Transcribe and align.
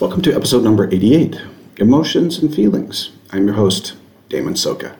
Welcome 0.00 0.22
to 0.22 0.34
episode 0.34 0.64
number 0.64 0.92
88 0.92 1.40
Emotions 1.76 2.38
and 2.38 2.52
Feelings. 2.52 3.12
I'm 3.30 3.46
your 3.46 3.54
host, 3.54 3.94
Damon 4.28 4.54
Soka. 4.54 4.96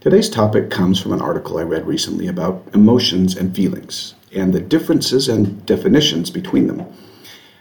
Today's 0.00 0.28
topic 0.28 0.68
comes 0.68 1.00
from 1.00 1.14
an 1.14 1.22
article 1.22 1.56
I 1.56 1.62
read 1.62 1.86
recently 1.86 2.28
about 2.28 2.62
emotions 2.74 3.34
and 3.34 3.56
feelings 3.56 4.14
and 4.36 4.52
the 4.52 4.60
differences 4.60 5.30
and 5.30 5.64
definitions 5.64 6.28
between 6.28 6.66
them. 6.66 6.84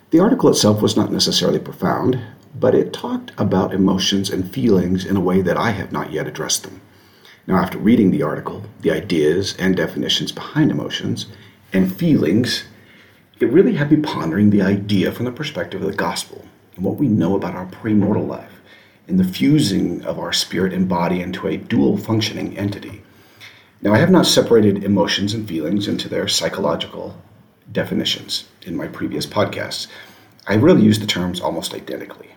The 0.10 0.20
article 0.20 0.50
itself 0.50 0.82
was 0.82 0.98
not 0.98 1.10
necessarily 1.10 1.58
profound, 1.58 2.20
but 2.54 2.76
it 2.76 2.92
talked 2.92 3.32
about 3.38 3.74
emotions 3.74 4.30
and 4.30 4.52
feelings 4.52 5.06
in 5.06 5.16
a 5.16 5.22
way 5.22 5.42
that 5.42 5.56
I 5.56 5.72
have 5.72 5.94
not 5.94 6.12
yet 6.12 6.28
addressed 6.28 6.64
them. 6.64 6.82
Now, 7.48 7.56
after 7.56 7.78
reading 7.78 8.12
the 8.12 8.24
article, 8.24 8.66
the 8.82 8.92
ideas 8.92 9.56
and 9.58 9.78
definitions 9.78 10.34
behind 10.34 10.72
emotions 10.72 11.28
and 11.72 11.96
feelings, 11.96 12.66
it 13.40 13.50
really 13.54 13.76
had 13.76 13.90
me 13.90 14.02
pondering 14.02 14.50
the 14.50 14.64
idea 14.64 15.14
from 15.14 15.24
the 15.24 15.32
perspective 15.32 15.82
of 15.82 15.90
the 15.90 15.96
gospel 15.96 16.44
and 16.78 16.86
what 16.86 16.98
we 16.98 17.08
know 17.08 17.36
about 17.36 17.56
our 17.56 17.66
premortal 17.66 18.26
life 18.28 18.62
and 19.08 19.20
the 19.20 19.24
fusing 19.24 20.04
of 20.06 20.20
our 20.20 20.32
spirit 20.32 20.74
and 20.74 20.88
body 20.88 21.22
into 21.22 21.48
a 21.48 21.58
dual 21.58 21.98
functioning 21.98 22.58
entity. 22.58 23.02
Now, 23.82 23.94
I 23.94 23.98
have 23.98 24.12
not 24.12 24.26
separated 24.26 24.84
emotions 24.84 25.34
and 25.34 25.48
feelings 25.48 25.88
into 25.88 26.08
their 26.08 26.28
psychological 26.28 27.20
definitions 27.72 28.46
in 28.64 28.76
my 28.76 28.88
previous 28.88 29.26
podcasts. 29.26 29.88
I 30.48 30.56
really 30.56 30.84
use 30.84 31.00
the 31.00 31.08
terms 31.08 31.42
almost 31.42 31.74
identically. 31.74 32.30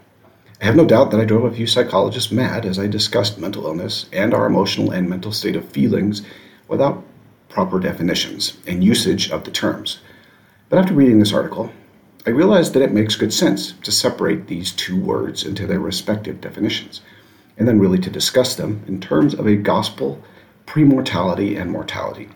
I 0.61 0.65
have 0.67 0.77
no 0.77 0.85
doubt 0.85 1.11
that 1.11 1.21
I 1.21 1.25
drove 1.25 1.45
a 1.45 1.55
few 1.55 1.67
psychologists 1.67 2.31
mad 2.31 2.67
as 2.67 2.79
I 2.79 2.87
discussed 2.87 3.39
mental 3.39 3.67
illness 3.67 4.07
and 4.13 4.35
our 4.35 4.47
emotional 4.47 4.91
and 4.91 5.09
mental 5.09 5.33
state 5.33 5.57
of 5.57 5.69
feelings 5.69 6.23
without 6.69 7.03
proper 7.49 7.81
definitions 7.81 8.59
and 8.67 8.85
usage 8.85 9.31
of 9.31 9.45
the 9.45 9.51
terms. 9.51 10.01
But 10.69 10.79
after 10.79 10.95
reading 10.95 11.19
this 11.19 11.33
article, 11.33 11.73
I 12.31 12.33
realized 12.33 12.75
that 12.75 12.83
it 12.83 12.93
makes 12.93 13.17
good 13.17 13.35
sense 13.35 13.73
to 13.83 13.91
separate 13.91 14.47
these 14.47 14.71
two 14.71 14.97
words 14.97 15.43
into 15.43 15.67
their 15.67 15.81
respective 15.81 16.41
definitions, 16.41 17.01
and 17.59 17.67
then 17.67 17.81
really 17.81 17.99
to 17.99 18.09
discuss 18.09 18.55
them 18.55 18.85
in 18.87 19.01
terms 19.01 19.35
of 19.35 19.49
a 19.49 19.57
gospel 19.57 20.23
premortality 20.65 21.61
and 21.61 21.73
mortality. 21.73 22.29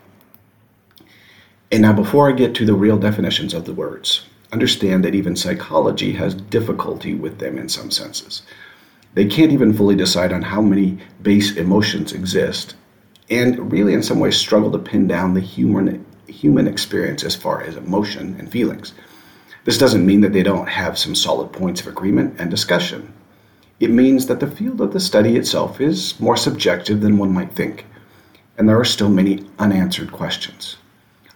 And 1.71 1.81
now, 1.81 1.93
before 1.93 2.27
I 2.27 2.33
get 2.33 2.53
to 2.55 2.65
the 2.65 2.73
real 2.73 2.97
definitions 2.97 3.53
of 3.53 3.63
the 3.63 3.73
words, 3.73 4.25
understand 4.51 5.05
that 5.05 5.15
even 5.15 5.37
psychology 5.37 6.11
has 6.11 6.35
difficulty 6.35 7.13
with 7.13 7.39
them 7.39 7.57
in 7.57 7.69
some 7.69 7.89
senses. 7.89 8.41
They 9.13 9.25
can't 9.25 9.53
even 9.53 9.73
fully 9.73 9.95
decide 9.95 10.33
on 10.33 10.41
how 10.41 10.61
many 10.61 10.97
base 11.21 11.55
emotions 11.55 12.11
exist, 12.11 12.75
and 13.29 13.71
really, 13.71 13.93
in 13.93 14.03
some 14.03 14.19
ways, 14.19 14.35
struggle 14.35 14.73
to 14.73 14.77
pin 14.77 15.07
down 15.07 15.35
the 15.35 15.39
human, 15.39 16.05
human 16.27 16.67
experience 16.67 17.23
as 17.23 17.33
far 17.33 17.61
as 17.61 17.77
emotion 17.77 18.35
and 18.37 18.51
feelings. 18.51 18.93
This 19.65 19.79
doesn't 19.79 20.05
mean 20.05 20.21
that 20.21 20.31
they 20.31 20.43
don't 20.43 20.69
have 20.69 20.95
some 20.95 21.15
solid 21.15 21.51
points 21.51 21.81
of 21.81 21.87
agreement 21.87 22.35
and 22.37 22.51
discussion. 22.51 23.11
It 23.79 23.89
means 23.89 24.27
that 24.27 24.39
the 24.39 24.45
field 24.45 24.79
of 24.79 24.93
the 24.93 24.99
study 24.99 25.35
itself 25.35 25.81
is 25.81 26.19
more 26.19 26.37
subjective 26.37 27.01
than 27.01 27.17
one 27.17 27.33
might 27.33 27.53
think, 27.53 27.87
and 28.59 28.69
there 28.69 28.79
are 28.79 28.85
still 28.85 29.09
many 29.09 29.43
unanswered 29.57 30.11
questions. 30.11 30.77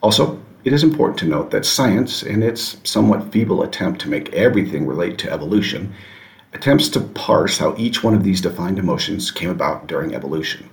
Also, 0.03 0.39
it 0.63 0.73
is 0.73 0.83
important 0.83 1.17
to 1.19 1.25
note 1.25 1.49
that 1.49 1.65
science, 1.65 2.21
in 2.21 2.43
its 2.43 2.77
somewhat 2.83 3.31
feeble 3.31 3.63
attempt 3.63 3.99
to 4.01 4.09
make 4.09 4.31
everything 4.31 4.85
relate 4.85 5.17
to 5.17 5.31
evolution, 5.31 5.91
attempts 6.53 6.87
to 6.89 7.01
parse 7.01 7.57
how 7.57 7.75
each 7.79 8.03
one 8.03 8.13
of 8.13 8.23
these 8.23 8.41
defined 8.41 8.77
emotions 8.77 9.31
came 9.31 9.49
about 9.49 9.87
during 9.87 10.13
evolution. 10.13 10.69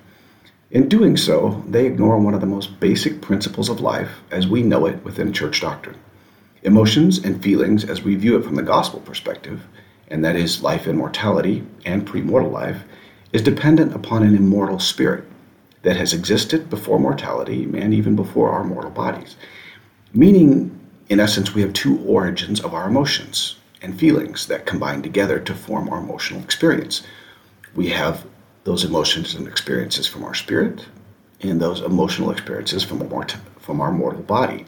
In 0.70 0.90
doing 0.90 1.16
so, 1.16 1.64
they 1.66 1.86
ignore 1.86 2.18
one 2.18 2.34
of 2.34 2.42
the 2.42 2.46
most 2.46 2.78
basic 2.80 3.22
principles 3.22 3.70
of 3.70 3.80
life 3.80 4.10
as 4.30 4.46
we 4.46 4.62
know 4.62 4.84
it 4.84 5.02
within 5.04 5.32
church 5.32 5.62
doctrine 5.62 5.96
Emotions 6.66 7.18
and 7.18 7.40
feelings, 7.40 7.84
as 7.84 8.02
we 8.02 8.16
view 8.16 8.36
it 8.36 8.44
from 8.44 8.56
the 8.56 8.62
gospel 8.62 8.98
perspective, 8.98 9.62
and 10.08 10.24
that 10.24 10.34
is 10.34 10.64
life 10.64 10.88
and 10.88 10.98
mortality 10.98 11.64
and 11.84 12.04
premortal 12.04 12.50
life, 12.50 12.82
is 13.32 13.40
dependent 13.40 13.94
upon 13.94 14.24
an 14.24 14.34
immortal 14.34 14.80
spirit 14.80 15.22
that 15.82 15.96
has 15.96 16.12
existed 16.12 16.68
before 16.68 16.98
mortality 16.98 17.62
and 17.62 17.94
even 17.94 18.16
before 18.16 18.50
our 18.50 18.64
mortal 18.64 18.90
bodies. 18.90 19.36
Meaning, 20.12 20.76
in 21.08 21.20
essence, 21.20 21.54
we 21.54 21.62
have 21.62 21.72
two 21.72 22.00
origins 22.00 22.60
of 22.60 22.74
our 22.74 22.88
emotions 22.88 23.54
and 23.80 23.96
feelings 23.96 24.48
that 24.48 24.66
combine 24.66 25.02
together 25.02 25.38
to 25.38 25.54
form 25.54 25.88
our 25.88 26.00
emotional 26.00 26.42
experience. 26.42 27.04
We 27.76 27.90
have 27.90 28.26
those 28.64 28.82
emotions 28.82 29.36
and 29.36 29.46
experiences 29.46 30.08
from 30.08 30.24
our 30.24 30.34
spirit, 30.34 30.84
and 31.42 31.60
those 31.60 31.80
emotional 31.80 32.32
experiences 32.32 32.82
from, 32.82 33.08
from 33.60 33.80
our 33.80 33.92
mortal 33.92 34.22
body. 34.22 34.66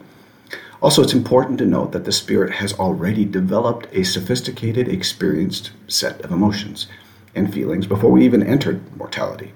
Also, 0.80 1.02
it's 1.02 1.12
important 1.12 1.58
to 1.58 1.66
note 1.66 1.90
that 1.90 2.04
the 2.04 2.12
spirit 2.12 2.52
has 2.52 2.72
already 2.74 3.24
developed 3.24 3.88
a 3.92 4.04
sophisticated, 4.04 4.86
experienced 4.86 5.72
set 5.88 6.20
of 6.20 6.30
emotions 6.30 6.86
and 7.34 7.52
feelings 7.52 7.86
before 7.86 8.12
we 8.12 8.24
even 8.24 8.44
entered 8.44 8.80
mortality. 8.96 9.52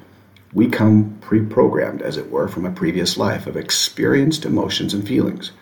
We 0.53 0.69
come 0.69 1.17
pre 1.21 1.41
programmed, 1.41 2.03
as 2.03 2.17
it 2.17 2.31
were, 2.31 2.49
from 2.49 2.67
a 2.67 2.73
previous 2.73 3.17
life 3.17 3.47
of 3.47 3.57
experienced 3.57 4.45
emotions 4.45 4.95
and 4.95 5.07
feelings. 5.07 5.53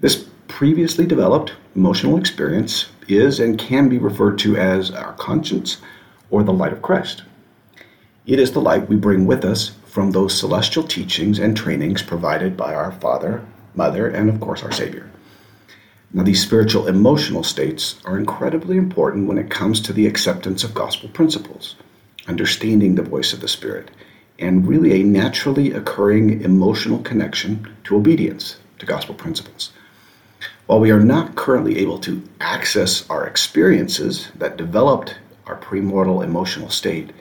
This 0.00 0.28
previously 0.48 1.06
developed 1.06 1.54
emotional 1.76 2.18
experience 2.18 2.86
is 3.06 3.38
and 3.38 3.58
can 3.58 3.88
be 3.88 3.98
referred 3.98 4.38
to 4.40 4.56
as 4.56 4.90
our 4.90 5.12
conscience 5.14 5.78
or 6.30 6.42
the 6.42 6.52
light 6.52 6.72
of 6.72 6.82
Christ. 6.82 7.22
It 8.26 8.40
is 8.40 8.52
the 8.52 8.60
light 8.60 8.88
we 8.88 8.96
bring 8.96 9.24
with 9.24 9.44
us 9.44 9.72
from 9.86 10.10
those 10.10 10.38
celestial 10.38 10.82
teachings 10.82 11.38
and 11.38 11.56
trainings 11.56 12.02
provided 12.02 12.56
by 12.56 12.74
our 12.74 12.90
Father 12.90 13.46
Mother, 13.74 14.08
and 14.08 14.28
of 14.28 14.40
course 14.40 14.62
our 14.62 14.72
Savior. 14.72 15.10
Now, 16.12 16.22
these 16.22 16.42
spiritual 16.42 16.86
emotional 16.86 17.42
states 17.42 17.96
are 18.04 18.16
incredibly 18.16 18.76
important 18.76 19.26
when 19.26 19.38
it 19.38 19.50
comes 19.50 19.80
to 19.80 19.92
the 19.92 20.06
acceptance 20.06 20.62
of 20.62 20.72
gospel 20.72 21.08
principles, 21.08 21.74
understanding 22.28 22.94
the 22.94 23.02
voice 23.02 23.32
of 23.32 23.40
the 23.40 23.48
Spirit, 23.48 23.90
and 24.38 24.68
really 24.68 25.00
a 25.00 25.04
naturally 25.04 25.72
occurring 25.72 26.42
emotional 26.42 27.00
connection 27.00 27.74
to 27.82 27.96
obedience 27.96 28.58
to 28.78 28.86
gospel 28.86 29.14
principles. 29.14 29.72
While 30.66 30.80
we 30.80 30.92
are 30.92 31.00
not 31.00 31.34
currently 31.34 31.78
able 31.78 31.98
to 32.00 32.22
access 32.40 33.08
our 33.10 33.26
experiences 33.26 34.28
that 34.36 34.56
developed 34.56 35.16
our 35.46 35.56
premortal 35.56 36.22
emotional 36.24 36.70
state, 36.70 37.12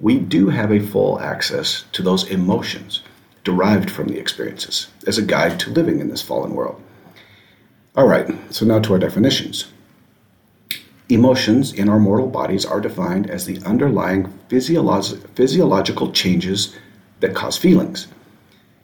we 0.00 0.18
do 0.18 0.48
have 0.48 0.72
a 0.72 0.80
full 0.80 1.20
access 1.20 1.84
to 1.92 2.02
those 2.02 2.28
emotions 2.30 3.02
derived 3.44 3.90
from 3.90 4.08
the 4.08 4.18
experiences 4.18 4.88
as 5.06 5.18
a 5.18 5.22
guide 5.22 5.58
to 5.60 5.70
living 5.70 6.00
in 6.00 6.08
this 6.08 6.22
fallen 6.22 6.54
world. 6.54 6.80
All 7.96 8.06
right, 8.06 8.28
so 8.52 8.64
now 8.64 8.78
to 8.80 8.92
our 8.92 8.98
definitions. 8.98 9.72
Emotions 11.08 11.72
in 11.72 11.88
our 11.88 11.98
mortal 11.98 12.28
bodies 12.28 12.66
are 12.66 12.80
defined 12.80 13.30
as 13.30 13.46
the 13.46 13.60
underlying 13.64 14.26
physiolog- 14.48 15.26
physiological 15.30 16.12
changes 16.12 16.76
that 17.20 17.34
cause 17.34 17.56
feelings, 17.56 18.08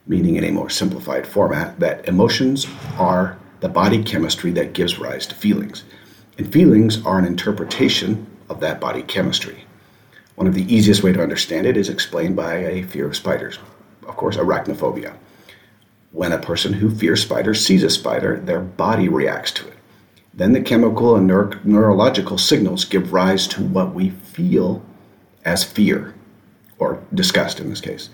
meaning 0.07 0.37
in 0.37 0.45
a 0.45 0.51
more 0.51 0.71
simplified 0.71 1.27
format 1.27 1.79
that 1.81 2.09
emotions 2.09 2.67
are 2.99 3.39
the 3.61 3.69
body 3.69 4.03
chemistry 4.03 4.51
that 4.53 4.73
gives 4.73 4.99
rise 4.99 5.27
to 5.27 5.35
feelings, 5.35 5.85
and 6.39 6.53
feelings 6.53 7.05
are 7.05 7.19
an 7.19 7.27
interpretation 7.27 8.27
of 8.49 8.61
that 8.61 8.81
body 8.81 9.03
chemistry. 9.03 9.65
One 10.35 10.47
of 10.47 10.55
the 10.55 10.75
easiest 10.75 11.03
way 11.03 11.13
to 11.13 11.23
understand 11.23 11.67
it 11.67 11.77
is 11.77 11.89
explained 11.89 12.37
by 12.37 12.55
a 12.55 12.83
fear 12.83 13.07
of 13.07 13.17
spiders 13.17 13.59
of 14.07 14.17
course, 14.17 14.37
arachnophobia. 14.37 15.17
When 16.13 16.33
a 16.33 16.39
person 16.39 16.75
who 16.75 16.91
fears 16.91 17.23
spiders 17.23 17.65
sees 17.65 17.83
a 17.83 17.91
spider, 17.91 18.39
their 18.39 18.61
body 18.61 19.09
reacts 19.09 19.51
to 19.53 19.69
it. 19.69 19.75
Then 20.33 20.53
the 20.53 20.61
chemical 20.61 21.17
and 21.17 21.27
neuro- 21.27 21.59
neurological 21.65 22.39
signals 22.39 22.85
give 22.85 23.13
rise 23.13 23.47
to 23.49 23.63
what 23.63 23.95
we 23.95 24.11
feel 24.11 24.83
as 25.45 25.65
fear, 25.65 26.15
or 26.79 27.03
disgust 27.13 27.61
in 27.61 27.71
this 27.71 27.81
case. 27.81 28.11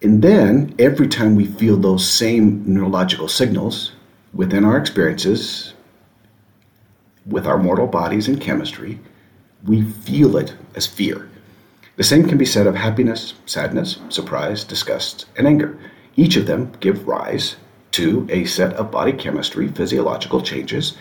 And 0.00 0.22
then, 0.22 0.74
every 0.78 1.08
time 1.08 1.34
we 1.34 1.44
feel 1.44 1.76
those 1.76 2.08
same 2.08 2.62
neurological 2.66 3.28
signals 3.28 3.92
within 4.32 4.64
our 4.64 4.78
experiences, 4.78 5.74
with 7.26 7.46
our 7.46 7.58
mortal 7.58 7.86
bodies 7.86 8.28
and 8.28 8.40
chemistry, 8.40 9.00
we 9.64 9.82
feel 9.82 10.36
it 10.36 10.54
as 10.74 10.86
fear. 10.86 11.28
The 11.98 12.04
same 12.04 12.28
can 12.28 12.38
be 12.38 12.44
said 12.44 12.68
of 12.68 12.76
happiness, 12.76 13.34
sadness, 13.44 13.98
surprise, 14.08 14.62
disgust, 14.62 15.26
and 15.36 15.48
anger. 15.48 15.76
Each 16.14 16.36
of 16.36 16.46
them 16.46 16.70
give 16.78 17.08
rise 17.08 17.56
to 17.90 18.24
a 18.30 18.44
set 18.44 18.72
of 18.74 18.92
body 18.92 19.12
chemistry, 19.12 19.66
physiological 19.66 20.40
changes, 20.40 20.96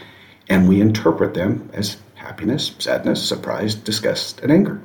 and 0.50 0.68
we 0.68 0.82
interpret 0.82 1.36
them 1.36 1.70
as 1.72 1.98
happiness, 2.16 2.72
sadness, 2.80 3.22
surprise, 3.22 3.76
disgust, 3.76 4.40
and 4.40 4.52
anger. 4.52 4.82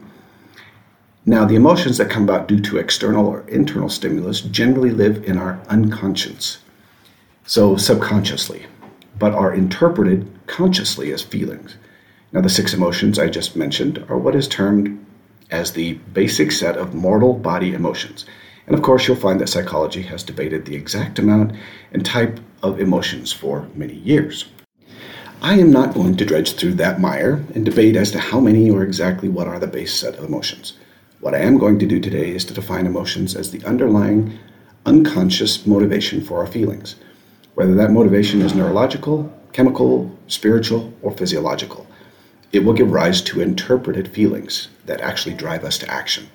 Now, 1.25 1.47
the 1.47 1.57
emotions 1.57 1.97
that 1.97 2.11
come 2.11 2.25
about 2.25 2.47
due 2.47 2.61
to 2.61 2.77
external 2.77 3.27
or 3.27 3.49
internal 3.49 3.89
stimulus 3.89 4.43
generally 4.43 4.91
live 4.91 5.25
in 5.25 5.39
our 5.39 5.63
unconscious, 5.71 6.59
so 7.47 7.79
subconsciously, 7.79 8.67
but 9.19 9.33
are 9.33 9.55
interpreted 9.55 10.31
consciously 10.47 11.11
as 11.11 11.23
feelings. 11.23 11.79
Now, 12.33 12.43
the 12.43 12.51
six 12.51 12.75
emotions 12.75 13.19
I 13.19 13.31
just 13.31 13.57
mentioned 13.57 14.05
are 14.11 14.19
what 14.19 14.35
is 14.35 14.47
termed 14.47 14.99
as 15.53 15.73
the 15.73 15.93
basic 16.15 16.51
set 16.51 16.77
of 16.77 16.95
mortal 16.95 17.35
body 17.35 17.75
emotions. 17.75 18.25
And 18.67 18.75
of 18.75 18.83
course, 18.83 19.07
you'll 19.07 19.17
find 19.17 19.41
that 19.41 19.49
psychology 19.49 20.03
has 20.03 20.23
debated 20.23 20.65
the 20.65 20.75
exact 20.75 21.19
amount 21.19 21.53
and 21.93 22.05
type 22.05 22.41
of 22.63 22.81
emotions 22.81 23.33
for 23.33 23.69
many 23.75 23.95
years. 23.95 24.47
I 25.43 25.59
am 25.59 25.71
not 25.71 25.95
going 25.95 26.17
to 26.17 26.25
dredge 26.25 26.55
through 26.55 26.75
that 26.75 27.01
mire 27.01 27.45
and 27.55 27.65
debate 27.65 27.97
as 27.97 28.13
to 28.13 28.21
how 28.21 28.41
many 28.41 28.71
or 28.71 28.83
exactly 28.83 29.29
what 29.29 29.49
are 29.49 29.59
the 29.59 29.67
base 29.67 29.93
set 29.93 30.17
of 30.17 30.25
emotions. 30.25 30.75
What 31.21 31.35
I 31.35 31.39
am 31.39 31.59
going 31.59 31.79
to 31.81 31.87
do 31.87 32.01
today 32.01 32.31
is 32.31 32.45
to 32.47 32.55
define 32.55 32.87
emotions 32.87 33.35
as 33.35 33.51
the 33.51 33.65
underlying 33.65 34.39
unconscious 34.87 35.67
motivation 35.67 36.23
for 36.23 36.39
our 36.39 36.47
feelings, 36.47 36.97
whether 37.55 37.75
that 37.75 37.91
motivation 37.91 38.41
is 38.41 38.55
neurological, 38.55 39.33
chemical, 39.53 40.17
spiritual, 40.29 40.93
or 41.03 41.11
physiological. 41.13 41.87
It 42.53 42.65
will 42.65 42.75
give 42.75 42.93
rise 42.93 43.23
to 43.23 43.41
interpreted 43.41 44.09
feelings 44.09 44.69
that 44.85 45.01
actually 45.01 45.35
drive 45.35 45.65
us 45.65 45.79
to 45.79 45.91
action. 45.91 46.29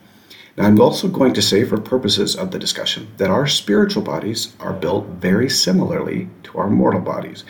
Now, 0.57 0.65
I'm 0.65 0.81
also 0.81 1.07
going 1.07 1.35
to 1.35 1.41
say, 1.41 1.63
for 1.63 1.79
purposes 1.79 2.35
of 2.35 2.49
the 2.49 2.57
discussion, 2.57 3.09
that 3.17 3.29
our 3.29 3.45
spiritual 3.45 4.01
bodies 4.01 4.55
are 4.59 4.73
built 4.73 5.05
very 5.05 5.49
similarly 5.49 6.29
to 6.43 6.57
our 6.57 6.69
mortal 6.69 7.01
bodies 7.01 7.43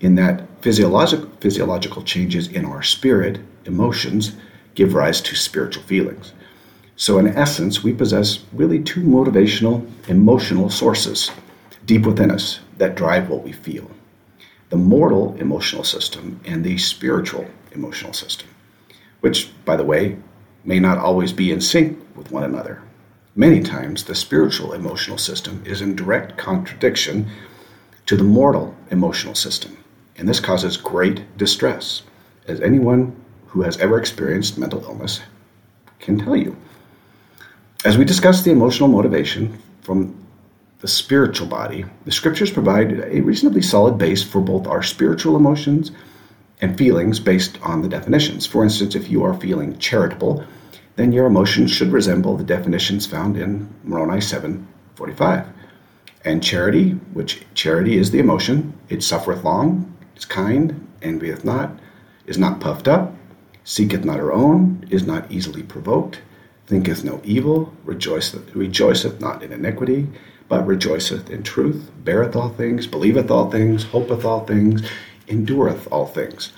in 0.00 0.16
that 0.16 0.42
physiological, 0.60 1.30
physiological 1.40 2.02
changes 2.02 2.48
in 2.48 2.66
our 2.66 2.82
spirit, 2.82 3.40
emotions, 3.64 4.36
give 4.74 4.92
rise 4.94 5.22
to 5.22 5.34
spiritual 5.34 5.84
feelings. 5.84 6.32
So, 6.96 7.18
in 7.18 7.28
essence, 7.28 7.82
we 7.82 7.94
possess 7.94 8.40
really 8.52 8.82
two 8.82 9.00
motivational, 9.00 9.88
emotional 10.08 10.68
sources 10.68 11.30
deep 11.86 12.04
within 12.04 12.30
us 12.30 12.60
that 12.76 12.94
drive 12.94 13.28
what 13.28 13.42
we 13.42 13.52
feel 13.52 13.90
the 14.68 14.76
mortal 14.78 15.36
emotional 15.38 15.84
system 15.84 16.40
and 16.46 16.64
the 16.64 16.78
spiritual 16.78 17.46
emotional 17.74 18.12
system, 18.12 18.48
which, 19.20 19.50
by 19.64 19.76
the 19.76 19.84
way, 19.84 20.18
may 20.64 20.78
not 20.78 20.98
always 20.98 21.32
be 21.32 21.50
in 21.50 21.60
sync 21.60 21.98
with 22.16 22.30
one 22.30 22.44
another. 22.44 22.82
Many 23.34 23.62
times, 23.62 24.04
the 24.04 24.14
spiritual 24.14 24.72
emotional 24.72 25.18
system 25.18 25.62
is 25.64 25.80
in 25.80 25.96
direct 25.96 26.36
contradiction 26.36 27.28
to 28.06 28.16
the 28.16 28.24
mortal 28.24 28.76
emotional 28.90 29.34
system 29.34 29.76
and 30.16 30.28
this 30.28 30.40
causes 30.40 30.76
great 30.76 31.36
distress, 31.36 32.02
as 32.46 32.60
anyone 32.60 33.16
who 33.48 33.62
has 33.62 33.76
ever 33.78 33.98
experienced 33.98 34.58
mental 34.58 34.82
illness 34.84 35.20
can 35.98 36.18
tell 36.18 36.36
you. 36.36 36.56
As 37.84 37.98
we 37.98 38.04
discuss 38.04 38.42
the 38.42 38.50
emotional 38.50 38.88
motivation 38.88 39.58
from 39.80 40.16
the 40.80 40.88
spiritual 40.88 41.46
body, 41.46 41.84
the 42.04 42.12
scriptures 42.12 42.50
provide 42.50 42.92
a 42.92 43.20
reasonably 43.20 43.62
solid 43.62 43.98
base 43.98 44.22
for 44.22 44.40
both 44.40 44.66
our 44.66 44.82
spiritual 44.82 45.36
emotions 45.36 45.92
and 46.62 46.78
feelings 46.78 47.20
based 47.20 47.58
on 47.62 47.82
the 47.82 47.88
definitions. 47.88 48.46
For 48.46 48.62
instance, 48.62 48.94
if 48.94 49.10
you 49.10 49.24
are 49.24 49.34
feeling 49.34 49.76
charitable, 49.78 50.44
then 50.96 51.12
your 51.12 51.26
emotions 51.26 51.70
should 51.72 51.92
resemble 51.92 52.36
the 52.36 52.44
definitions 52.44 53.04
found 53.04 53.36
in 53.36 53.68
Moroni 53.82 54.20
7:45. 54.20 55.46
And 56.24 56.42
charity, 56.42 56.92
which 57.12 57.44
charity 57.54 57.98
is 57.98 58.12
the 58.12 58.20
emotion, 58.20 58.74
it 58.88 59.02
suffereth 59.02 59.42
long, 59.42 59.92
is 60.16 60.24
kind, 60.24 60.86
envieth 61.02 61.44
not, 61.44 61.78
is 62.26 62.38
not 62.38 62.60
puffed 62.60 62.86
up, 62.86 63.16
seeketh 63.64 64.04
not 64.04 64.18
her 64.20 64.32
own, 64.32 64.84
is 64.88 65.04
not 65.04 65.30
easily 65.32 65.64
provoked, 65.64 66.20
thinketh 66.68 67.02
no 67.02 67.20
evil, 67.24 67.72
rejoiceth, 67.84 68.54
rejoiceth 68.54 69.20
not 69.20 69.42
in 69.42 69.52
iniquity, 69.52 70.06
but 70.48 70.64
rejoiceth 70.66 71.28
in 71.28 71.42
truth, 71.42 71.90
beareth 72.04 72.36
all 72.36 72.50
things, 72.50 72.86
believeth 72.86 73.30
all 73.30 73.50
things, 73.50 73.82
hopeth 73.84 74.24
all 74.24 74.44
things, 74.44 74.82
endureth 75.28 75.86
all 75.90 76.06
things. 76.06 76.52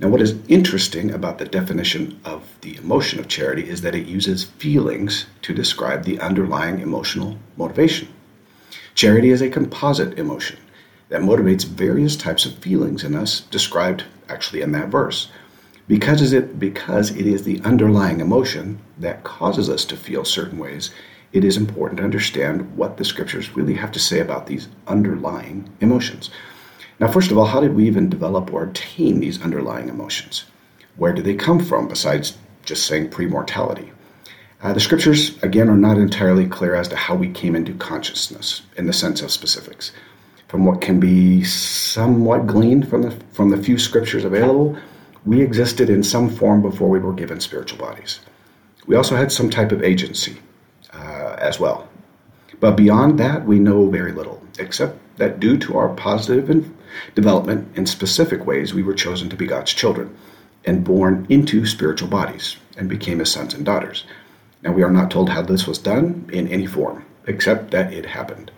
Now, 0.00 0.08
what 0.08 0.20
is 0.20 0.34
interesting 0.48 1.12
about 1.12 1.38
the 1.38 1.44
definition 1.44 2.20
of 2.24 2.42
the 2.60 2.76
emotion 2.76 3.20
of 3.20 3.28
charity 3.28 3.68
is 3.68 3.82
that 3.82 3.94
it 3.94 4.06
uses 4.06 4.44
feelings 4.44 5.26
to 5.42 5.54
describe 5.54 6.04
the 6.04 6.18
underlying 6.18 6.80
emotional 6.80 7.38
motivation. 7.56 8.08
Charity 8.94 9.30
is 9.30 9.40
a 9.40 9.48
composite 9.48 10.18
emotion 10.18 10.58
that 11.08 11.20
motivates 11.20 11.64
various 11.64 12.16
types 12.16 12.46
of 12.46 12.58
feelings 12.58 13.04
in 13.04 13.14
us 13.14 13.40
described 13.42 14.04
actually 14.28 14.62
in 14.62 14.72
that 14.72 14.88
verse. 14.88 15.28
Because 15.86 16.32
it, 16.32 16.58
because 16.58 17.10
it 17.10 17.26
is 17.26 17.44
the 17.44 17.60
underlying 17.64 18.20
emotion 18.20 18.80
that 18.98 19.24
causes 19.24 19.68
us 19.68 19.84
to 19.84 19.96
feel 19.96 20.24
certain 20.24 20.58
ways, 20.58 20.90
it 21.32 21.44
is 21.44 21.56
important 21.56 21.98
to 21.98 22.04
understand 22.04 22.76
what 22.76 22.96
the 22.96 23.04
scriptures 23.04 23.56
really 23.56 23.74
have 23.74 23.92
to 23.92 23.98
say 23.98 24.20
about 24.20 24.46
these 24.46 24.68
underlying 24.86 25.68
emotions. 25.80 26.30
Now, 27.00 27.08
first 27.08 27.30
of 27.30 27.38
all, 27.38 27.46
how 27.46 27.60
did 27.60 27.74
we 27.74 27.86
even 27.86 28.08
develop 28.08 28.52
or 28.52 28.64
attain 28.64 29.20
these 29.20 29.42
underlying 29.42 29.88
emotions? 29.88 30.44
Where 30.96 31.12
do 31.12 31.22
they 31.22 31.34
come 31.34 31.58
from 31.58 31.88
besides 31.88 32.36
just 32.64 32.86
saying 32.86 33.10
pre-mortality? 33.10 33.92
Uh, 34.62 34.72
the 34.72 34.80
scriptures, 34.80 35.42
again, 35.42 35.68
are 35.68 35.76
not 35.76 35.98
entirely 35.98 36.46
clear 36.46 36.74
as 36.74 36.86
to 36.88 36.96
how 36.96 37.14
we 37.16 37.28
came 37.28 37.56
into 37.56 37.74
consciousness 37.74 38.62
in 38.76 38.86
the 38.86 38.92
sense 38.92 39.20
of 39.20 39.32
specifics 39.32 39.92
from 40.52 40.66
what 40.66 40.82
can 40.82 41.00
be 41.00 41.42
somewhat 41.44 42.46
gleaned 42.46 42.86
from 42.86 43.00
the, 43.00 43.10
from 43.32 43.48
the 43.48 43.56
few 43.56 43.78
scriptures 43.78 44.22
available, 44.22 44.76
we 45.24 45.40
existed 45.40 45.88
in 45.88 46.02
some 46.02 46.28
form 46.28 46.60
before 46.60 46.90
we 46.90 46.98
were 46.98 47.14
given 47.14 47.40
spiritual 47.40 47.78
bodies. 47.78 48.20
We 48.86 48.94
also 48.94 49.16
had 49.16 49.32
some 49.32 49.48
type 49.48 49.72
of 49.72 49.82
agency 49.82 50.36
uh, 50.92 51.36
as 51.38 51.58
well. 51.58 51.88
But 52.60 52.76
beyond 52.76 53.18
that, 53.18 53.46
we 53.46 53.58
know 53.58 53.88
very 53.88 54.12
little, 54.12 54.42
except 54.58 54.98
that 55.16 55.40
due 55.40 55.56
to 55.56 55.78
our 55.78 55.88
positive 55.94 56.50
development 57.14 57.76
in 57.76 57.86
specific 57.86 58.46
ways, 58.46 58.74
we 58.74 58.82
were 58.82 58.94
chosen 58.94 59.28
to 59.28 59.36
be 59.36 59.46
God's 59.46 59.72
children 59.72 60.16
and 60.64 60.84
born 60.84 61.26
into 61.28 61.66
spiritual 61.66 62.08
bodies 62.08 62.56
and 62.76 62.88
became 62.88 63.18
his 63.18 63.32
sons 63.32 63.54
and 63.54 63.64
daughters. 63.64 64.04
Now, 64.62 64.72
we 64.72 64.82
are 64.82 64.90
not 64.90 65.10
told 65.10 65.30
how 65.30 65.42
this 65.42 65.66
was 65.66 65.78
done 65.78 66.28
in 66.32 66.46
any 66.48 66.66
form, 66.66 67.04
except 67.26 67.70
that 67.72 67.92
it 67.92 68.06
happened. 68.06 68.50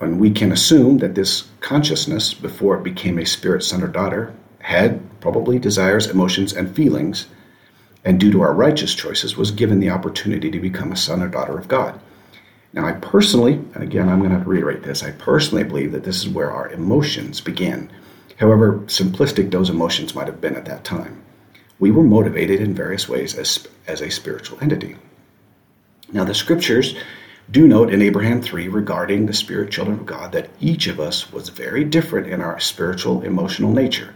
And 0.00 0.18
we 0.18 0.30
can 0.30 0.50
assume 0.50 0.98
that 0.98 1.14
this 1.14 1.44
consciousness, 1.60 2.34
before 2.34 2.76
it 2.76 2.82
became 2.82 3.18
a 3.18 3.26
spirit 3.26 3.62
son 3.62 3.82
or 3.82 3.88
daughter, 3.88 4.34
had 4.60 5.00
probably 5.20 5.58
desires, 5.58 6.06
emotions, 6.06 6.52
and 6.52 6.74
feelings, 6.74 7.26
and 8.04 8.18
due 8.18 8.32
to 8.32 8.40
our 8.40 8.54
righteous 8.54 8.94
choices, 8.94 9.36
was 9.36 9.50
given 9.50 9.78
the 9.78 9.90
opportunity 9.90 10.50
to 10.50 10.58
become 10.58 10.90
a 10.90 10.96
son 10.96 11.22
or 11.22 11.28
daughter 11.28 11.58
of 11.58 11.68
God. 11.68 12.00
Now, 12.72 12.86
I 12.86 12.92
personally, 12.92 13.54
and 13.74 13.82
again, 13.82 14.08
I'm 14.08 14.20
going 14.20 14.38
to 14.38 14.48
reiterate 14.48 14.82
this, 14.82 15.02
I 15.02 15.10
personally 15.10 15.64
believe 15.64 15.92
that 15.92 16.04
this 16.04 16.18
is 16.18 16.28
where 16.28 16.52
our 16.52 16.70
emotions 16.70 17.40
begin, 17.40 17.90
however 18.38 18.78
simplistic 18.86 19.50
those 19.50 19.70
emotions 19.70 20.14
might 20.14 20.28
have 20.28 20.40
been 20.40 20.56
at 20.56 20.66
that 20.66 20.84
time. 20.84 21.22
We 21.80 21.90
were 21.90 22.04
motivated 22.04 22.60
in 22.60 22.74
various 22.74 23.08
ways 23.08 23.34
as, 23.34 23.66
as 23.88 24.00
a 24.00 24.10
spiritual 24.10 24.58
entity. 24.60 24.96
Now, 26.12 26.24
the 26.24 26.34
scriptures 26.34 26.94
do 27.50 27.66
note 27.66 27.92
in 27.92 28.02
Abraham 28.02 28.40
3 28.40 28.68
regarding 28.68 29.26
the 29.26 29.32
spirit 29.32 29.72
children 29.72 29.98
of 29.98 30.06
God 30.06 30.30
that 30.32 30.50
each 30.60 30.86
of 30.86 31.00
us 31.00 31.32
was 31.32 31.48
very 31.48 31.82
different 31.82 32.28
in 32.28 32.40
our 32.40 32.60
spiritual, 32.60 33.22
emotional 33.22 33.72
nature 33.72 34.14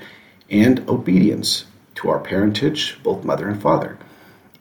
and 0.50 0.88
obedience 0.88 1.64
to 1.96 2.10
our 2.10 2.20
parentage, 2.20 2.98
both 3.02 3.24
mother 3.24 3.48
and 3.48 3.60
father. 3.60 3.98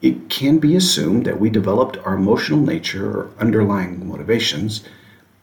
It 0.04 0.28
can 0.28 0.58
be 0.58 0.76
assumed 0.76 1.24
that 1.24 1.40
we 1.40 1.48
developed 1.48 1.96
our 2.04 2.14
emotional 2.14 2.60
nature 2.60 3.10
or 3.10 3.30
underlying 3.38 4.06
motivations 4.06 4.84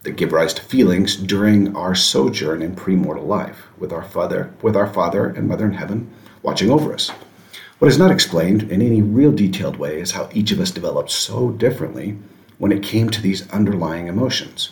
that 0.04 0.18
give 0.18 0.32
rise 0.32 0.54
to 0.54 0.62
feelings 0.62 1.16
during 1.16 1.76
our 1.76 1.96
sojourn 1.96 2.62
in 2.62 2.76
premortal 2.76 3.26
life 3.26 3.64
with 3.80 3.92
our 3.92 4.04
father 4.04 4.54
with 4.62 4.76
our 4.76 4.86
father 4.86 5.26
and 5.26 5.48
mother 5.48 5.66
in 5.66 5.74
heaven 5.74 6.12
watching 6.44 6.70
over 6.70 6.94
us. 6.94 7.10
What 7.80 7.88
is 7.88 7.98
not 7.98 8.12
explained 8.12 8.72
in 8.72 8.84
any 8.84 9.02
real 9.02 9.32
detailed 9.32 9.78
way 9.78 10.00
is 10.00 10.12
how 10.12 10.30
each 10.32 10.52
of 10.52 10.60
us 10.60 10.70
developed 10.70 11.10
so 11.10 11.50
differently 11.50 12.20
when 12.60 12.72
it 12.72 12.84
came 12.84 13.10
to 13.10 13.22
these 13.22 13.50
underlying 13.50 14.06
emotions. 14.06 14.70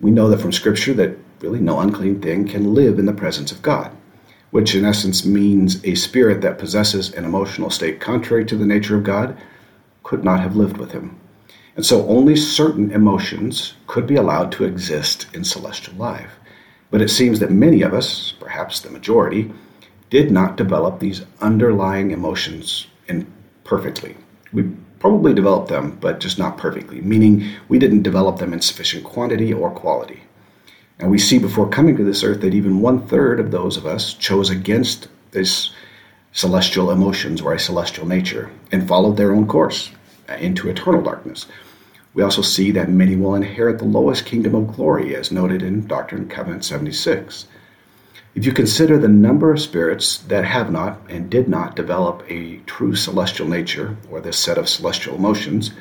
We 0.00 0.12
know 0.12 0.28
that 0.28 0.40
from 0.40 0.52
Scripture 0.52 0.94
that 0.94 1.18
really 1.40 1.58
no 1.58 1.80
unclean 1.80 2.20
thing 2.20 2.46
can 2.46 2.72
live 2.72 3.00
in 3.00 3.06
the 3.06 3.12
presence 3.12 3.50
of 3.50 3.62
God, 3.62 3.90
which 4.54 4.76
in 4.76 4.84
essence 4.84 5.24
means 5.24 5.84
a 5.84 5.96
spirit 5.96 6.40
that 6.40 6.60
possesses 6.60 7.12
an 7.14 7.24
emotional 7.24 7.70
state 7.70 7.98
contrary 7.98 8.44
to 8.44 8.54
the 8.54 8.64
nature 8.64 8.96
of 8.96 9.02
God 9.02 9.36
could 10.04 10.22
not 10.22 10.38
have 10.38 10.54
lived 10.54 10.76
with 10.76 10.92
him. 10.92 11.18
And 11.74 11.84
so 11.84 12.06
only 12.06 12.36
certain 12.36 12.92
emotions 12.92 13.74
could 13.88 14.06
be 14.06 14.14
allowed 14.14 14.52
to 14.52 14.62
exist 14.62 15.26
in 15.34 15.42
celestial 15.42 15.96
life. 15.96 16.30
But 16.92 17.02
it 17.02 17.08
seems 17.08 17.40
that 17.40 17.50
many 17.50 17.82
of 17.82 17.92
us, 17.92 18.32
perhaps 18.38 18.78
the 18.78 18.90
majority, 18.90 19.50
did 20.08 20.30
not 20.30 20.56
develop 20.56 21.00
these 21.00 21.26
underlying 21.40 22.12
emotions 22.12 22.86
in 23.08 23.26
perfectly. 23.64 24.14
We 24.52 24.70
probably 25.00 25.34
developed 25.34 25.68
them, 25.68 25.98
but 26.00 26.20
just 26.20 26.38
not 26.38 26.58
perfectly, 26.58 27.00
meaning 27.00 27.50
we 27.66 27.80
didn't 27.80 28.02
develop 28.02 28.38
them 28.38 28.52
in 28.52 28.60
sufficient 28.60 29.02
quantity 29.02 29.52
or 29.52 29.72
quality. 29.72 30.22
And 30.98 31.10
we 31.10 31.18
see 31.18 31.38
before 31.38 31.68
coming 31.68 31.96
to 31.96 32.04
this 32.04 32.22
earth 32.22 32.40
that 32.42 32.54
even 32.54 32.80
one 32.80 33.06
third 33.06 33.40
of 33.40 33.50
those 33.50 33.76
of 33.76 33.86
us 33.86 34.14
chose 34.14 34.50
against 34.50 35.08
this 35.32 35.70
celestial 36.32 36.90
emotions 36.90 37.40
or 37.40 37.52
a 37.52 37.58
celestial 37.58 38.06
nature 38.06 38.50
and 38.70 38.86
followed 38.86 39.16
their 39.16 39.32
own 39.32 39.46
course 39.46 39.90
into 40.38 40.68
eternal 40.68 41.02
darkness. 41.02 41.46
We 42.14 42.22
also 42.22 42.42
see 42.42 42.70
that 42.70 42.88
many 42.88 43.16
will 43.16 43.34
inherit 43.34 43.78
the 43.78 43.84
lowest 43.84 44.24
kingdom 44.24 44.54
of 44.54 44.76
glory, 44.76 45.16
as 45.16 45.32
noted 45.32 45.62
in 45.62 45.86
Doctrine 45.86 46.22
and 46.22 46.30
Covenant 46.30 46.64
76. 46.64 47.46
If 48.36 48.46
you 48.46 48.52
consider 48.52 48.98
the 48.98 49.08
number 49.08 49.52
of 49.52 49.60
spirits 49.60 50.18
that 50.18 50.44
have 50.44 50.70
not 50.70 51.00
and 51.08 51.28
did 51.28 51.48
not 51.48 51.76
develop 51.76 52.24
a 52.28 52.58
true 52.66 52.94
celestial 52.94 53.48
nature, 53.48 53.96
or 54.10 54.20
this 54.20 54.38
set 54.38 54.58
of 54.58 54.68
celestial 54.68 55.16
emotions, 55.16 55.72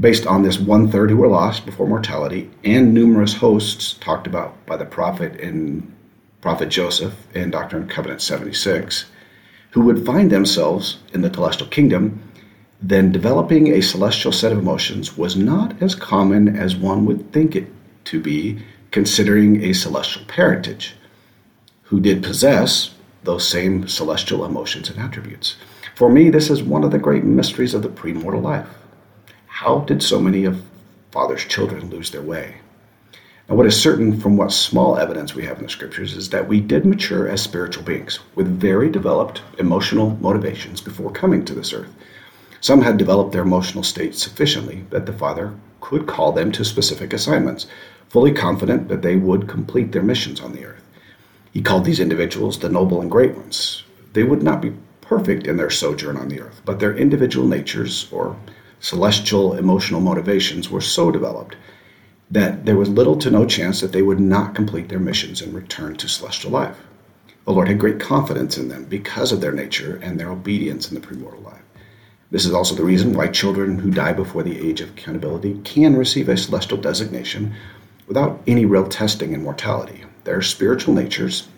based 0.00 0.26
on 0.26 0.42
this 0.42 0.58
one 0.58 0.90
third 0.90 1.10
who 1.10 1.16
were 1.16 1.28
lost 1.28 1.66
before 1.66 1.86
mortality, 1.86 2.50
and 2.64 2.94
numerous 2.94 3.34
hosts 3.34 3.94
talked 3.94 4.26
about 4.26 4.64
by 4.66 4.76
the 4.76 4.84
prophet 4.84 5.38
in 5.40 5.92
Prophet 6.40 6.68
Joseph 6.68 7.14
in 7.34 7.50
Doctrine 7.50 7.82
and 7.82 7.90
Covenant 7.90 8.22
76, 8.22 9.06
who 9.70 9.80
would 9.82 10.06
find 10.06 10.30
themselves 10.30 10.98
in 11.12 11.22
the 11.22 11.32
celestial 11.32 11.66
kingdom, 11.66 12.22
then 12.80 13.10
developing 13.10 13.68
a 13.68 13.82
celestial 13.82 14.30
set 14.30 14.52
of 14.52 14.58
emotions 14.58 15.16
was 15.16 15.34
not 15.34 15.80
as 15.82 15.96
common 15.96 16.56
as 16.56 16.76
one 16.76 17.04
would 17.06 17.32
think 17.32 17.56
it 17.56 17.66
to 18.04 18.20
be, 18.20 18.62
considering 18.92 19.62
a 19.64 19.72
celestial 19.72 20.24
parentage, 20.26 20.94
who 21.82 21.98
did 22.00 22.22
possess 22.22 22.94
those 23.24 23.46
same 23.46 23.88
celestial 23.88 24.44
emotions 24.44 24.88
and 24.88 24.98
attributes. 25.00 25.56
For 25.96 26.08
me, 26.08 26.30
this 26.30 26.50
is 26.50 26.62
one 26.62 26.84
of 26.84 26.92
the 26.92 26.98
great 26.98 27.24
mysteries 27.24 27.74
of 27.74 27.82
the 27.82 27.88
premortal 27.88 28.42
life. 28.42 28.68
How 29.62 29.80
did 29.80 30.04
so 30.04 30.20
many 30.20 30.44
of 30.44 30.62
Father's 31.10 31.44
children 31.44 31.90
lose 31.90 32.12
their 32.12 32.22
way? 32.22 32.58
Now, 33.48 33.56
what 33.56 33.66
is 33.66 33.76
certain 33.76 34.20
from 34.20 34.36
what 34.36 34.52
small 34.52 34.96
evidence 34.96 35.34
we 35.34 35.46
have 35.46 35.58
in 35.58 35.64
the 35.64 35.68
scriptures 35.68 36.14
is 36.14 36.30
that 36.30 36.46
we 36.46 36.60
did 36.60 36.86
mature 36.86 37.26
as 37.26 37.42
spiritual 37.42 37.82
beings 37.82 38.20
with 38.36 38.46
very 38.46 38.88
developed 38.88 39.42
emotional 39.58 40.10
motivations 40.20 40.80
before 40.80 41.10
coming 41.10 41.44
to 41.44 41.54
this 41.54 41.72
earth. 41.72 41.92
Some 42.60 42.82
had 42.82 42.98
developed 42.98 43.32
their 43.32 43.42
emotional 43.42 43.82
state 43.82 44.14
sufficiently 44.14 44.84
that 44.90 45.06
the 45.06 45.12
Father 45.12 45.52
could 45.80 46.06
call 46.06 46.30
them 46.30 46.52
to 46.52 46.64
specific 46.64 47.12
assignments, 47.12 47.66
fully 48.10 48.30
confident 48.30 48.86
that 48.86 49.02
they 49.02 49.16
would 49.16 49.48
complete 49.48 49.90
their 49.90 50.04
missions 50.04 50.40
on 50.40 50.52
the 50.52 50.66
earth. 50.66 50.84
He 51.52 51.62
called 51.62 51.84
these 51.84 51.98
individuals 51.98 52.60
the 52.60 52.68
noble 52.68 53.00
and 53.00 53.10
great 53.10 53.34
ones. 53.34 53.82
They 54.12 54.22
would 54.22 54.44
not 54.44 54.62
be 54.62 54.74
perfect 55.00 55.48
in 55.48 55.56
their 55.56 55.68
sojourn 55.68 56.16
on 56.16 56.28
the 56.28 56.42
earth, 56.42 56.62
but 56.64 56.78
their 56.78 56.96
individual 56.96 57.48
natures 57.48 58.06
or 58.12 58.36
celestial 58.80 59.54
emotional 59.54 60.00
motivations 60.00 60.70
were 60.70 60.80
so 60.80 61.10
developed 61.10 61.56
that 62.30 62.66
there 62.66 62.76
was 62.76 62.88
little 62.88 63.16
to 63.16 63.30
no 63.30 63.46
chance 63.46 63.80
that 63.80 63.92
they 63.92 64.02
would 64.02 64.20
not 64.20 64.54
complete 64.54 64.88
their 64.88 64.98
missions 64.98 65.40
and 65.40 65.54
return 65.54 65.96
to 65.96 66.08
celestial 66.08 66.50
life. 66.50 66.76
The 67.44 67.52
Lord 67.52 67.68
had 67.68 67.78
great 67.78 67.98
confidence 67.98 68.58
in 68.58 68.68
them 68.68 68.84
because 68.84 69.32
of 69.32 69.40
their 69.40 69.52
nature 69.52 69.98
and 70.02 70.20
their 70.20 70.30
obedience 70.30 70.90
in 70.90 70.94
the 70.94 71.06
premortal 71.06 71.42
life. 71.44 71.62
This 72.30 72.44
is 72.44 72.52
also 72.52 72.74
the 72.74 72.84
reason 72.84 73.14
why 73.14 73.28
children 73.28 73.78
who 73.78 73.90
die 73.90 74.12
before 74.12 74.42
the 74.42 74.58
age 74.58 74.82
of 74.82 74.90
accountability 74.90 75.58
can 75.64 75.96
receive 75.96 76.28
a 76.28 76.36
celestial 76.36 76.76
designation 76.76 77.54
without 78.06 78.42
any 78.46 78.66
real 78.66 78.86
testing 78.86 79.32
in 79.32 79.42
mortality. 79.42 80.04
Their 80.24 80.42
spiritual 80.42 80.92
natures, 80.92 81.48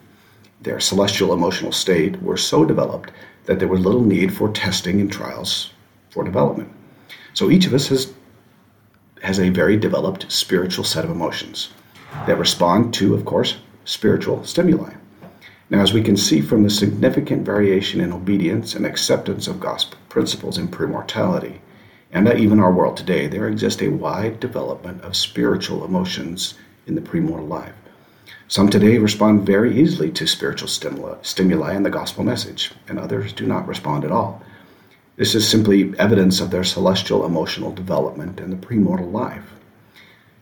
their 0.60 0.78
celestial 0.78 1.32
emotional 1.32 1.72
state 1.72 2.22
were 2.22 2.36
so 2.36 2.64
developed 2.64 3.10
that 3.46 3.58
there 3.58 3.66
was 3.66 3.80
little 3.80 4.02
need 4.02 4.32
for 4.32 4.48
testing 4.52 5.00
and 5.00 5.10
trials 5.10 5.72
for 6.10 6.22
development. 6.22 6.70
So 7.34 7.50
each 7.50 7.66
of 7.66 7.74
us 7.74 7.88
has 7.88 8.12
has 9.22 9.38
a 9.38 9.50
very 9.50 9.76
developed 9.76 10.30
spiritual 10.32 10.84
set 10.84 11.04
of 11.04 11.10
emotions 11.10 11.70
that 12.26 12.38
respond 12.38 12.94
to, 12.94 13.14
of 13.14 13.24
course, 13.24 13.58
spiritual 13.84 14.42
stimuli. 14.44 14.94
Now, 15.68 15.82
as 15.82 15.92
we 15.92 16.02
can 16.02 16.16
see 16.16 16.40
from 16.40 16.62
the 16.62 16.70
significant 16.70 17.44
variation 17.44 18.00
in 18.00 18.12
obedience 18.12 18.74
and 18.74 18.84
acceptance 18.84 19.46
of 19.46 19.60
gospel 19.60 19.98
principles 20.08 20.58
in 20.58 20.68
premortality, 20.68 21.58
and 22.10 22.26
even 22.28 22.58
our 22.58 22.72
world 22.72 22.96
today, 22.96 23.28
there 23.28 23.46
exists 23.46 23.80
a 23.80 23.88
wide 23.88 24.40
development 24.40 25.02
of 25.02 25.14
spiritual 25.14 25.84
emotions 25.84 26.54
in 26.86 26.96
the 26.96 27.00
premortal 27.00 27.48
life. 27.48 27.74
Some 28.48 28.68
today 28.68 28.98
respond 28.98 29.46
very 29.46 29.80
easily 29.80 30.10
to 30.10 30.26
spiritual 30.26 30.66
stimuli, 30.66 31.18
stimuli 31.22 31.74
in 31.76 31.84
the 31.84 31.90
gospel 31.90 32.24
message, 32.24 32.72
and 32.88 32.98
others 32.98 33.32
do 33.32 33.46
not 33.46 33.68
respond 33.68 34.04
at 34.04 34.10
all. 34.10 34.42
This 35.20 35.34
is 35.34 35.46
simply 35.46 35.92
evidence 35.98 36.40
of 36.40 36.50
their 36.50 36.64
celestial 36.64 37.26
emotional 37.26 37.72
development 37.72 38.40
in 38.40 38.48
the 38.48 38.56
premortal 38.56 39.12
life. 39.12 39.52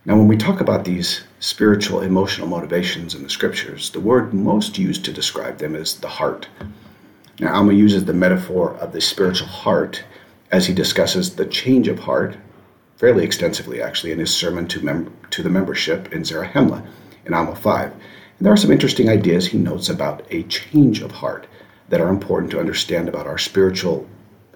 Now, 0.05 0.17
when 0.17 0.29
we 0.29 0.37
talk 0.37 0.61
about 0.61 0.85
these 0.85 1.23
spiritual 1.41 2.03
emotional 2.03 2.47
motivations 2.47 3.13
in 3.13 3.25
the 3.25 3.29
scriptures, 3.29 3.91
the 3.91 3.99
word 3.99 4.33
most 4.33 4.79
used 4.79 5.05
to 5.05 5.13
describe 5.13 5.59
them 5.59 5.75
is 5.75 5.97
the 5.97 6.07
heart. 6.07 6.47
Now, 7.41 7.57
Alma 7.57 7.73
uses 7.73 8.05
the 8.05 8.13
metaphor 8.13 8.77
of 8.77 8.93
the 8.93 9.01
spiritual 9.01 9.49
heart 9.49 10.05
as 10.53 10.69
he 10.69 10.75
discusses 10.75 11.35
the 11.35 11.47
change 11.47 11.89
of 11.89 11.99
heart 11.99 12.37
fairly 12.99 13.25
extensively, 13.25 13.83
actually, 13.83 14.13
in 14.13 14.21
his 14.21 14.33
sermon 14.33 14.69
to, 14.69 14.81
mem- 14.81 15.13
to 15.31 15.43
the 15.43 15.51
membership 15.51 16.13
in 16.13 16.23
Zarahemla 16.23 16.87
in 17.27 17.35
Alma 17.35 17.57
5. 17.57 17.91
And 17.91 18.01
there 18.39 18.53
are 18.53 18.57
some 18.57 18.71
interesting 18.71 19.09
ideas 19.09 19.49
he 19.49 19.59
notes 19.59 19.89
about 19.89 20.25
a 20.31 20.45
change 20.45 21.03
of 21.03 21.11
heart 21.11 21.49
that 21.89 22.01
are 22.01 22.11
important 22.11 22.53
to 22.53 22.61
understand 22.61 23.09
about 23.09 23.27
our 23.27 23.39
spiritual 23.39 24.09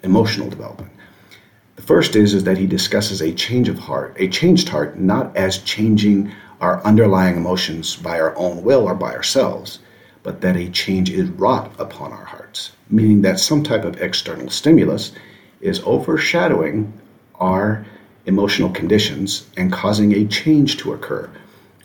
emotional 0.02 0.49
development. 0.49 0.92
The 1.76 1.82
first 1.82 2.16
is, 2.16 2.35
is 2.35 2.44
that 2.44 2.59
he 2.59 2.66
discusses 2.66 3.21
a 3.21 3.32
change 3.32 3.68
of 3.68 3.78
heart, 3.78 4.16
a 4.18 4.28
changed 4.28 4.68
heart, 4.68 4.99
not 4.99 5.37
as 5.37 5.59
changing 5.59 6.32
our 6.61 6.85
underlying 6.85 7.37
emotions 7.37 7.97
by 7.97 8.21
our 8.21 8.37
own 8.37 8.62
will 8.62 8.85
or 8.85 8.94
by 8.94 9.14
ourselves, 9.14 9.80
but 10.23 10.40
that 10.40 10.56
a 10.56 10.71
change 10.71 11.11
is 11.11 11.28
wrought 11.30 11.73
upon 11.80 12.12
our 12.12 12.25
hearts, 12.25 12.73
meaning 12.88 13.23
that 13.23 13.40
some 13.40 13.62
type 13.62 13.85
of 13.85 14.00
external 14.00 14.49
stimulus 14.49 15.12
is 15.61 15.82
overshadowing 15.85 16.92
our 17.37 17.85
emotional 18.26 18.71
conditions 18.71 19.49
and 19.56 19.73
causing 19.73 20.12
a 20.12 20.26
change 20.26 20.76
to 20.76 20.92
occur, 20.92 21.28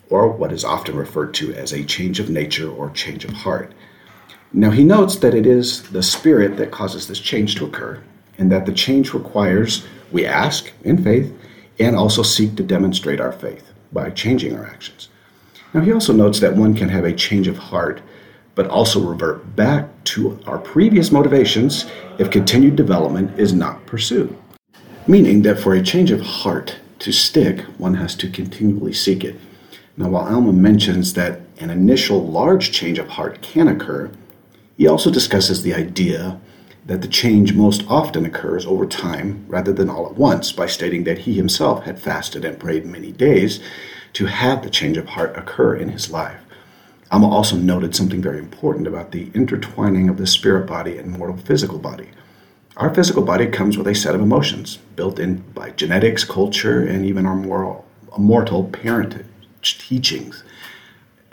or 0.10 0.30
what 0.30 0.52
is 0.52 0.64
often 0.64 0.96
referred 0.96 1.34
to 1.34 1.54
as 1.54 1.74
a 1.74 1.84
change 1.84 2.20
of 2.20 2.30
nature 2.30 2.70
or 2.70 2.92
change 2.92 3.26
of 3.26 3.32
heart. 3.32 3.74
Now, 4.54 4.72
he 4.72 4.84
notes 4.84 5.18
that 5.18 5.34
it 5.34 5.46
is 5.46 5.84
the 5.90 6.02
Spirit 6.02 6.58
that 6.58 6.72
causes 6.72 7.08
this 7.08 7.20
change 7.20 7.56
to 7.56 7.66
occur, 7.66 8.02
and 8.38 8.52
that 8.52 8.66
the 8.66 8.72
change 8.72 9.14
requires 9.14 9.86
we 10.12 10.26
ask 10.26 10.72
in 10.84 11.04
faith 11.04 11.34
and 11.80 11.96
also 11.96 12.24
seek 12.24 12.56
to 12.56 12.64
demonstrate 12.64 13.20
our 13.20 13.34
faith 13.34 13.74
by 13.92 14.10
changing 14.10 14.56
our 14.56 14.66
actions. 14.66 15.10
Now, 15.74 15.82
he 15.82 15.92
also 15.92 16.14
notes 16.14 16.40
that 16.40 16.56
one 16.56 16.74
can 16.74 16.90
have 16.90 17.04
a 17.04 17.14
change 17.14 17.48
of 17.48 17.58
heart, 17.58 18.02
but 18.56 18.68
also 18.68 19.02
revert 19.02 19.56
back 19.56 19.90
to 20.06 20.40
our 20.48 20.58
previous 20.58 21.12
motivations 21.12 21.86
if 22.18 22.32
continued 22.32 22.76
development 22.76 23.38
is 23.38 23.54
not 23.54 23.86
pursued. 23.86 24.36
Meaning 25.08 25.42
that 25.42 25.60
for 25.60 25.74
a 25.74 25.84
change 25.84 26.10
of 26.10 26.22
heart 26.22 26.78
to 27.00 27.12
stick, 27.12 27.62
one 27.78 27.96
has 27.96 28.16
to 28.16 28.30
continually 28.30 28.94
seek 28.94 29.24
it. 29.24 29.36
Now, 29.98 30.10
while 30.10 30.34
Alma 30.34 30.54
mentions 30.54 31.14
that 31.14 31.42
an 31.60 31.70
initial 31.70 32.26
large 32.26 32.72
change 32.72 32.98
of 32.98 33.10
heart 33.10 33.42
can 33.42 33.68
occur, 33.68 34.10
he 34.78 34.88
also 34.88 35.10
discusses 35.10 35.64
the 35.64 35.74
idea 35.74 36.40
that 36.86 37.02
the 37.02 37.08
change 37.08 37.54
most 37.54 37.84
often 37.90 38.26
occurs 38.26 38.66
over 38.66 38.86
time 38.86 39.44
rather 39.48 39.74
than 39.74 39.90
all 39.90 40.06
at 40.06 40.16
once 40.16 40.52
by 40.52 40.68
stating 40.68 41.04
that 41.04 41.20
he 41.20 41.34
himself 41.34 41.84
had 41.84 42.00
fasted 42.00 42.46
and 42.46 42.60
prayed 42.60 42.86
many 42.86 43.12
days 43.12 43.60
to 44.14 44.28
have 44.28 44.64
the 44.64 44.70
change 44.70 44.96
of 44.96 45.08
heart 45.10 45.36
occur 45.36 45.76
in 45.76 45.90
his 45.90 46.12
life. 46.12 46.40
Alma 47.12 47.30
also 47.30 47.56
noted 47.56 47.96
something 47.96 48.22
very 48.22 48.38
important 48.38 48.88
about 48.88 49.12
the 49.12 49.32
intertwining 49.34 50.10
of 50.10 50.18
the 50.18 50.28
spirit 50.28 50.68
body 50.68 50.98
and 50.98 51.12
mortal 51.12 51.38
physical 51.38 51.80
body. 51.80 52.10
Our 52.78 52.94
physical 52.94 53.24
body 53.24 53.48
comes 53.48 53.78
with 53.78 53.88
a 53.88 53.96
set 53.96 54.14
of 54.14 54.22
emotions 54.22 54.78
built 54.96 55.20
in 55.20 55.38
by 55.56 55.72
genetics, 55.72 56.24
culture, 56.24 56.86
and 56.86 57.06
even 57.06 57.26
our 57.26 57.36
moral, 57.36 57.86
mortal 58.18 58.66
parentage 58.66 59.26
teachings 59.62 60.44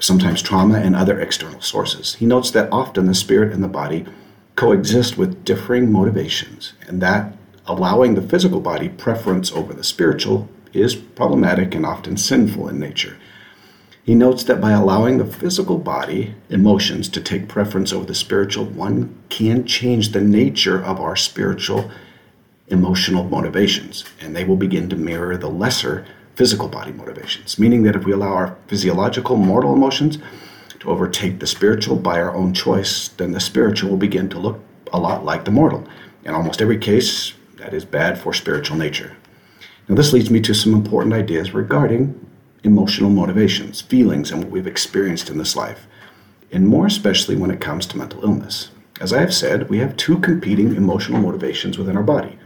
sometimes 0.04 0.42
trauma, 0.42 0.78
and 0.78 0.94
other 0.94 1.18
external 1.18 1.60
sources. 1.60 2.14
He 2.16 2.26
notes 2.26 2.50
that 2.50 2.68
often 2.70 3.06
the 3.06 3.14
spirit 3.14 3.52
and 3.52 3.62
the 3.62 3.68
body 3.68 4.04
coexist 4.54 5.16
with 5.16 5.44
differing 5.44 5.90
motivations, 5.90 6.74
and 6.86 7.00
that 7.00 7.36
allowing 7.66 8.14
the 8.14 8.22
physical 8.22 8.60
body 8.60 8.88
preference 8.88 9.50
over 9.52 9.72
the 9.72 9.84
spiritual 9.84 10.48
is 10.72 10.94
problematic 10.94 11.74
and 11.74 11.86
often 11.86 12.16
sinful 12.16 12.68
in 12.68 12.78
nature. 12.78 13.16
He 14.04 14.14
notes 14.14 14.44
that 14.44 14.60
by 14.60 14.72
allowing 14.72 15.16
the 15.16 15.24
physical 15.24 15.78
body 15.78 16.34
emotions 16.50 17.08
to 17.08 17.22
take 17.22 17.48
preference 17.48 17.90
over 17.90 18.04
the 18.04 18.14
spiritual, 18.14 18.66
one 18.66 19.16
can 19.30 19.66
change 19.66 20.12
the 20.12 20.20
nature 20.20 20.82
of 20.82 21.00
our 21.00 21.16
spiritual 21.16 21.90
emotional 22.68 23.24
motivations, 23.24 24.04
and 24.20 24.36
they 24.36 24.44
will 24.44 24.56
begin 24.56 24.90
to 24.90 24.96
mirror 24.96 25.38
the 25.38 25.48
lesser 25.48 26.06
physical 26.34 26.68
body 26.68 26.92
motivations, 26.92 27.58
meaning 27.58 27.82
that 27.84 27.96
if 27.96 28.04
we 28.04 28.12
allow 28.12 28.32
our 28.32 28.56
physiological 28.66 29.36
mortal 29.36 29.74
emotions 29.74 30.18
to 30.80 30.90
overtake 30.90 31.38
the 31.38 31.46
spiritual 31.46 31.96
by 31.96 32.20
our 32.20 32.34
own 32.34 32.52
choice, 32.52 33.08
then 33.08 33.32
the 33.32 33.40
spiritual 33.40 33.90
will 33.90 33.96
begin 33.96 34.28
to 34.28 34.38
look 34.38 34.60
a 34.92 34.98
lot 34.98 35.24
like 35.24 35.44
the 35.44 35.50
mortal. 35.50 35.86
In 36.24 36.34
almost 36.34 36.60
every 36.60 36.78
case, 36.78 37.34
that 37.56 37.72
is 37.72 37.84
bad 37.84 38.18
for 38.18 38.32
spiritual 38.32 38.76
nature. 38.76 39.16
Now, 39.88 39.94
this 39.94 40.12
leads 40.12 40.30
me 40.30 40.40
to 40.40 40.54
some 40.54 40.74
important 40.74 41.14
ideas 41.14 41.54
regarding 41.54 42.20
emotional 42.62 43.10
motivations, 43.10 43.82
feelings, 43.82 44.30
and 44.30 44.42
what 44.42 44.50
we've 44.50 44.66
experienced 44.66 45.28
in 45.28 45.38
this 45.38 45.54
life, 45.54 45.86
and 46.50 46.66
more 46.66 46.86
especially 46.86 47.36
when 47.36 47.50
it 47.50 47.60
comes 47.60 47.86
to 47.86 47.98
mental 47.98 48.24
illness. 48.24 48.70
As 49.00 49.12
I 49.12 49.20
have 49.20 49.34
said, 49.34 49.68
we 49.68 49.78
have 49.78 49.96
two 49.96 50.18
competing 50.20 50.74
emotional 50.74 51.20
motivations 51.20 51.78
within 51.78 51.96
our 51.96 52.02
body 52.02 52.38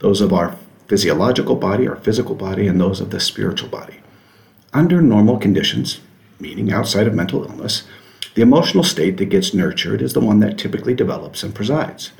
those 0.00 0.20
of 0.20 0.34
our 0.34 0.54
physiological 0.86 1.56
body, 1.56 1.88
our 1.88 1.96
physical 1.96 2.34
body, 2.34 2.66
and 2.66 2.80
those 2.80 3.00
of 3.00 3.10
the 3.10 3.20
spiritual 3.20 3.68
body. 3.68 3.96
Under 4.72 5.00
normal 5.00 5.38
conditions, 5.38 6.00
meaning 6.40 6.72
outside 6.72 7.06
of 7.06 7.14
mental 7.14 7.44
illness, 7.44 7.84
the 8.34 8.42
emotional 8.42 8.84
state 8.84 9.16
that 9.18 9.26
gets 9.26 9.54
nurtured 9.54 10.02
is 10.02 10.12
the 10.12 10.20
one 10.20 10.40
that 10.40 10.58
typically 10.58 10.94
develops 10.94 11.42
and 11.42 11.54
presides. 11.54 12.10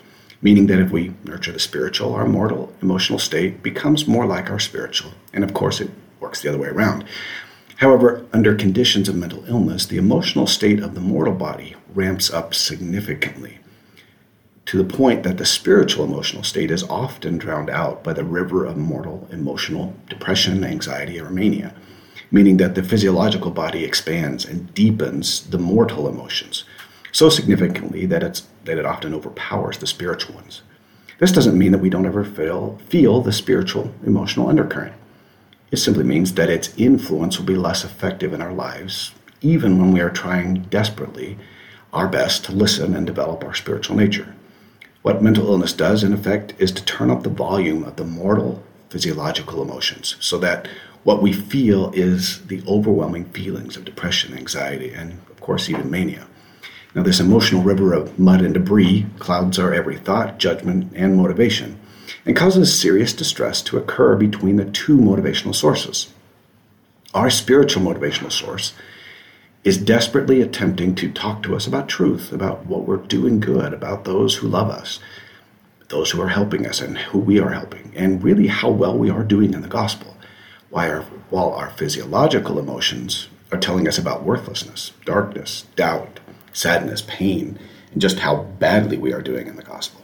Meaning 0.40 0.66
that 0.66 0.78
if 0.78 0.90
we 0.90 1.14
nurture 1.24 1.52
the 1.52 1.58
spiritual, 1.58 2.14
our 2.14 2.26
mortal 2.26 2.72
emotional 2.80 3.18
state 3.18 3.62
becomes 3.62 4.06
more 4.06 4.26
like 4.26 4.50
our 4.50 4.60
spiritual. 4.60 5.12
And 5.32 5.42
of 5.42 5.54
course, 5.54 5.80
it 5.80 5.90
works 6.20 6.40
the 6.40 6.48
other 6.48 6.58
way 6.58 6.68
around. 6.68 7.04
However, 7.76 8.24
under 8.32 8.54
conditions 8.54 9.08
of 9.08 9.16
mental 9.16 9.44
illness, 9.48 9.86
the 9.86 9.96
emotional 9.96 10.46
state 10.46 10.80
of 10.80 10.94
the 10.94 11.00
mortal 11.00 11.34
body 11.34 11.74
ramps 11.92 12.32
up 12.32 12.54
significantly 12.54 13.58
to 14.66 14.82
the 14.82 14.96
point 14.96 15.22
that 15.22 15.36
the 15.36 15.44
spiritual 15.44 16.04
emotional 16.04 16.42
state 16.42 16.70
is 16.70 16.82
often 16.84 17.38
drowned 17.38 17.70
out 17.70 18.02
by 18.02 18.12
the 18.12 18.24
river 18.24 18.64
of 18.64 18.76
mortal 18.76 19.28
emotional 19.30 19.94
depression, 20.08 20.64
anxiety, 20.64 21.20
or 21.20 21.30
mania, 21.30 21.74
meaning 22.30 22.56
that 22.56 22.74
the 22.74 22.82
physiological 22.82 23.50
body 23.50 23.84
expands 23.84 24.44
and 24.44 24.72
deepens 24.74 25.46
the 25.48 25.58
mortal 25.58 26.08
emotions 26.08 26.64
so 27.14 27.28
significantly 27.28 28.06
that, 28.06 28.24
it's, 28.24 28.42
that 28.64 28.76
it 28.76 28.84
often 28.84 29.14
overpowers 29.14 29.78
the 29.78 29.86
spiritual 29.86 30.34
ones. 30.34 30.62
This 31.20 31.30
doesn't 31.30 31.56
mean 31.56 31.70
that 31.70 31.78
we 31.78 31.88
don't 31.88 32.06
ever 32.06 32.24
feel, 32.24 32.80
feel 32.88 33.20
the 33.20 33.32
spiritual 33.32 33.94
emotional 34.04 34.48
undercurrent. 34.48 34.96
It 35.70 35.76
simply 35.76 36.02
means 36.02 36.34
that 36.34 36.50
its 36.50 36.76
influence 36.76 37.38
will 37.38 37.46
be 37.46 37.54
less 37.54 37.84
effective 37.84 38.32
in 38.32 38.42
our 38.42 38.52
lives, 38.52 39.12
even 39.40 39.78
when 39.78 39.92
we 39.92 40.00
are 40.00 40.10
trying 40.10 40.62
desperately 40.64 41.38
our 41.92 42.08
best 42.08 42.44
to 42.46 42.52
listen 42.52 42.96
and 42.96 43.06
develop 43.06 43.44
our 43.44 43.54
spiritual 43.54 43.94
nature. 43.94 44.34
What 45.04 45.20
mental 45.20 45.48
illness 45.48 45.74
does, 45.74 46.02
in 46.02 46.14
effect, 46.14 46.54
is 46.58 46.72
to 46.72 46.82
turn 46.82 47.10
up 47.10 47.24
the 47.24 47.28
volume 47.28 47.84
of 47.84 47.96
the 47.96 48.06
mortal 48.06 48.62
physiological 48.88 49.60
emotions 49.60 50.16
so 50.18 50.38
that 50.38 50.66
what 51.02 51.20
we 51.20 51.30
feel 51.30 51.90
is 51.90 52.40
the 52.46 52.62
overwhelming 52.66 53.26
feelings 53.26 53.76
of 53.76 53.84
depression, 53.84 54.34
anxiety, 54.34 54.94
and, 54.94 55.20
of 55.28 55.42
course, 55.42 55.68
even 55.68 55.90
mania. 55.90 56.26
Now, 56.94 57.02
this 57.02 57.20
emotional 57.20 57.62
river 57.62 57.92
of 57.92 58.18
mud 58.18 58.40
and 58.40 58.54
debris 58.54 59.04
clouds 59.18 59.58
our 59.58 59.74
every 59.74 59.98
thought, 59.98 60.38
judgment, 60.38 60.90
and 60.96 61.18
motivation, 61.18 61.78
and 62.24 62.34
causes 62.34 62.80
serious 62.80 63.12
distress 63.12 63.60
to 63.60 63.76
occur 63.76 64.16
between 64.16 64.56
the 64.56 64.64
two 64.64 64.96
motivational 64.96 65.54
sources. 65.54 66.14
Our 67.12 67.28
spiritual 67.28 67.82
motivational 67.82 68.32
source 68.32 68.72
is 69.64 69.78
desperately 69.78 70.42
attempting 70.42 70.94
to 70.94 71.10
talk 71.10 71.42
to 71.42 71.56
us 71.56 71.66
about 71.66 71.88
truth, 71.88 72.32
about 72.32 72.66
what 72.66 72.86
we're 72.86 72.98
doing 72.98 73.40
good, 73.40 73.72
about 73.72 74.04
those 74.04 74.36
who 74.36 74.46
love 74.46 74.68
us, 74.68 75.00
those 75.88 76.10
who 76.10 76.20
are 76.20 76.28
helping 76.28 76.66
us, 76.66 76.80
and 76.80 76.98
who 76.98 77.18
we 77.18 77.40
are 77.40 77.50
helping, 77.50 77.90
and 77.96 78.22
really 78.22 78.46
how 78.46 78.70
well 78.70 78.96
we 78.96 79.08
are 79.08 79.22
doing 79.24 79.54
in 79.54 79.62
the 79.62 79.68
gospel. 79.68 80.16
While 80.70 81.52
our 81.52 81.70
physiological 81.70 82.58
emotions 82.58 83.28
are 83.52 83.58
telling 83.58 83.88
us 83.88 83.96
about 83.96 84.24
worthlessness, 84.24 84.92
darkness, 85.04 85.66
doubt, 85.76 86.20
sadness, 86.52 87.02
pain, 87.06 87.58
and 87.92 88.02
just 88.02 88.18
how 88.18 88.42
badly 88.58 88.98
we 88.98 89.12
are 89.12 89.22
doing 89.22 89.46
in 89.46 89.56
the 89.56 89.62
gospel. 89.62 90.02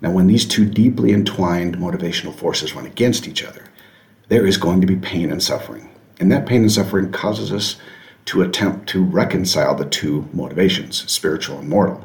Now, 0.00 0.12
when 0.12 0.28
these 0.28 0.46
two 0.46 0.64
deeply 0.64 1.12
entwined 1.12 1.76
motivational 1.76 2.34
forces 2.34 2.74
run 2.74 2.86
against 2.86 3.26
each 3.26 3.44
other, 3.44 3.64
there 4.28 4.46
is 4.46 4.56
going 4.56 4.80
to 4.80 4.86
be 4.86 4.96
pain 4.96 5.30
and 5.30 5.42
suffering. 5.42 5.90
And 6.20 6.30
that 6.30 6.46
pain 6.46 6.62
and 6.62 6.72
suffering 6.72 7.10
causes 7.10 7.52
us 7.52 7.76
to 8.26 8.42
attempt 8.42 8.88
to 8.88 9.04
reconcile 9.04 9.74
the 9.74 9.84
two 9.84 10.28
motivations, 10.32 11.10
spiritual 11.10 11.58
and 11.58 11.68
mortal. 11.68 12.02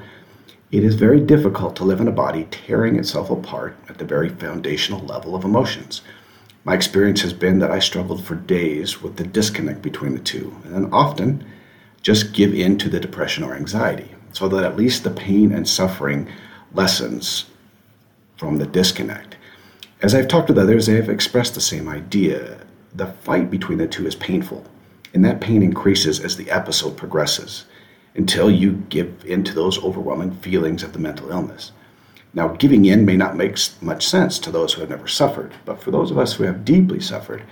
It 0.72 0.84
is 0.84 0.96
very 0.96 1.20
difficult 1.20 1.76
to 1.78 1.84
live 1.84 2.00
in 2.00 2.08
a 2.08 2.12
body 2.12 2.48
tearing 2.52 2.98
itself 2.98 3.30
apart 3.30 3.76
at 3.88 3.98
the 3.98 4.06
very 4.06 4.30
foundational 4.30 5.00
level 5.02 5.36
of 5.36 5.44
emotions. 5.44 6.02
My 6.64 6.76
experience 6.76 7.22
has 7.22 7.34
been 7.34 7.60
that 7.60 7.72
I 7.72 7.80
struggled 7.80 8.24
for 8.24 8.36
days 8.36 9.02
with 9.02 9.16
the 9.16 9.24
disconnect 9.24 9.82
between 9.82 10.14
the 10.14 10.20
two, 10.20 10.56
and 10.66 10.74
then 10.74 10.90
often 10.92 11.46
just 12.02 12.34
give 12.34 12.54
in 12.54 12.78
to 12.80 12.90
the 12.90 13.00
depression 13.00 13.44
or 13.44 13.56
anxiety, 13.56 14.14
so 14.34 14.48
that 14.50 14.64
at 14.64 14.78
least 14.78 15.04
the 15.04 15.10
pain 15.10 15.52
and 15.52 15.68
suffering 15.68 16.28
lessens 16.74 17.46
from 18.38 18.58
the 18.58 18.68
disconnect. 18.68 19.38
As 20.02 20.14
I've 20.14 20.28
talked 20.28 20.50
with 20.50 20.58
others, 20.58 20.86
they 20.86 20.96
have 20.96 21.10
expressed 21.10 21.56
the 21.56 21.62
same 21.62 21.88
idea. 21.88 22.60
The 22.94 23.08
fight 23.08 23.50
between 23.50 23.80
the 23.80 23.88
two 23.88 24.06
is 24.06 24.16
painful 24.16 24.66
and 25.14 25.24
that 25.26 25.42
pain 25.42 25.64
increases 25.64 26.20
as 26.20 26.38
the 26.38 26.50
episode 26.52 26.98
progresses 26.98 27.66
until 28.16 28.50
you 28.50 28.84
give 28.90 29.24
in 29.26 29.44
to 29.44 29.54
those 29.54 29.84
overwhelming 29.84 30.32
feelings 30.38 30.84
of 30.84 30.94
the 30.94 31.00
mental 31.00 31.32
illness. 31.32 31.72
Now, 32.34 32.50
giving 32.50 32.86
in 32.86 33.06
may 33.06 33.18
not 33.18 33.36
make 33.36 33.58
much 33.82 34.06
sense 34.08 34.38
to 34.40 34.52
those 34.52 34.74
who 34.74 34.82
have 34.82 34.90
never 34.90 35.08
suffered, 35.08 35.54
but 35.66 35.82
for 35.82 35.92
those 35.92 36.12
of 36.12 36.18
us 36.18 36.34
who 36.34 36.44
have 36.44 36.66
deeply 36.66 37.00
suffered, 37.00 37.44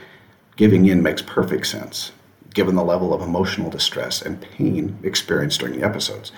giving 0.56 0.86
in 0.86 1.02
makes 1.02 1.22
perfect 1.22 1.68
sense, 1.68 2.12
given 2.54 2.76
the 2.76 2.84
level 2.84 3.14
of 3.14 3.22
emotional 3.22 3.70
distress 3.70 4.22
and 4.22 4.42
pain 4.42 4.98
experienced 5.04 5.60
during 5.60 5.80
the 5.80 5.86
episodes. 5.86 6.32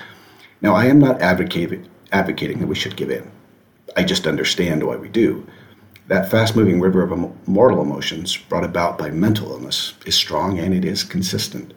Now, 0.62 0.76
I 0.76 0.86
am 0.86 1.00
not 1.00 1.22
advocating, 1.22 1.90
advocating 2.12 2.60
that 2.60 2.68
we 2.68 2.76
should 2.76 2.96
give 2.96 3.10
in. 3.10 3.30
I 3.98 4.04
just 4.04 4.28
understand 4.28 4.86
why 4.86 4.96
we 4.96 5.10
do. 5.10 5.46
That 6.10 6.32
fast 6.32 6.56
moving 6.56 6.82
river 6.82 7.04
of 7.04 7.48
mortal 7.48 7.84
emotions 7.84 8.36
brought 8.36 8.64
about 8.64 8.98
by 8.98 9.12
mental 9.12 9.52
illness 9.52 9.94
is 10.08 10.16
strong 10.16 10.58
and 10.58 10.74
it 10.74 10.84
is 10.84 11.04
consistent. 11.04 11.72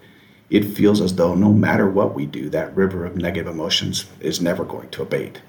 It 0.49 0.75
feels 0.75 1.03
as 1.03 1.17
though 1.17 1.35
no 1.35 1.53
matter 1.53 1.87
what 1.87 2.15
we 2.15 2.25
do, 2.25 2.49
that 2.49 2.75
river 2.75 3.05
of 3.05 3.15
negative 3.15 3.53
emotions 3.53 4.07
is 4.21 4.41
never 4.41 4.65
going 4.65 4.89
to 4.89 5.03
abate. 5.03 5.43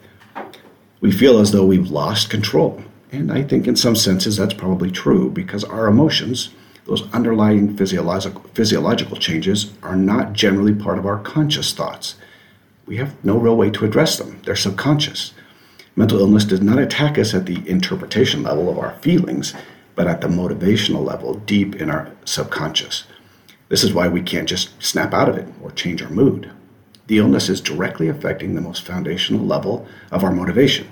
We 1.00 1.14
feel 1.14 1.40
as 1.40 1.54
though 1.54 1.66
we've 1.66 1.92
lost 1.92 2.30
control. 2.30 2.84
And 3.10 3.32
I 3.32 3.44
think 3.44 3.68
in 3.68 3.78
some 3.78 3.96
senses 3.96 4.36
that's 4.36 4.54
probably 4.54 4.92
true 4.92 5.32
because 5.32 5.64
our 5.64 5.88
emotions, 5.88 6.50
those 6.84 7.10
underlying 7.14 7.78
physiological, 7.78 8.42
physiological 8.54 9.16
changes, 9.16 9.72
are 9.82 9.96
not 9.96 10.34
generally 10.34 10.76
part 10.76 11.00
of 11.00 11.06
our 11.06 11.20
conscious 11.20 11.72
thoughts. 11.74 12.16
We 12.86 12.98
have 12.98 13.16
no 13.24 13.38
real 13.38 13.56
way 13.56 13.70
to 13.70 13.86
address 13.86 14.18
them, 14.18 14.42
they're 14.44 14.58
subconscious. 14.58 15.34
Mental 15.96 16.20
illness 16.20 16.46
does 16.46 16.62
not 16.62 16.80
attack 16.80 17.20
us 17.20 17.36
at 17.36 17.46
the 17.46 17.68
interpretation 17.70 18.42
level 18.42 18.68
of 18.68 18.80
our 18.80 18.96
feelings, 19.02 19.54
but 19.94 20.08
at 20.08 20.22
the 20.22 20.28
motivational 20.28 21.06
level 21.06 21.36
deep 21.36 21.76
in 21.76 21.92
our 21.92 22.12
subconscious. 22.26 23.04
This 23.70 23.84
is 23.84 23.94
why 23.94 24.08
we 24.08 24.22
can't 24.22 24.50
just 24.50 24.82
snap 24.82 25.14
out 25.14 25.30
of 25.30 25.38
it 25.38 25.48
or 25.62 25.70
change 25.70 26.02
our 26.02 26.10
mood. 26.10 26.52
The 27.06 27.20
illness 27.20 27.48
is 27.48 27.62
directly 27.62 28.08
affecting 28.08 28.56
the 28.56 28.62
most 28.62 28.84
foundational 28.84 29.46
level 29.46 29.88
of 30.12 30.24
our 30.24 30.32
motivation 30.32 30.88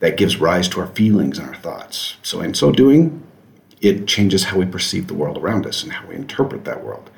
that 0.00 0.18
gives 0.18 0.36
rise 0.36 0.68
to 0.68 0.80
our 0.80 0.88
feelings 0.88 1.38
and 1.38 1.48
our 1.48 1.54
thoughts. 1.54 2.16
So, 2.22 2.42
in 2.42 2.52
so 2.52 2.70
doing, 2.72 3.22
it 3.80 4.06
changes 4.06 4.44
how 4.44 4.58
we 4.58 4.66
perceive 4.66 5.06
the 5.06 5.14
world 5.14 5.38
around 5.38 5.64
us 5.64 5.82
and 5.82 5.92
how 5.92 6.06
we 6.06 6.14
interpret 6.14 6.64
that 6.64 6.84
world. 6.84 7.08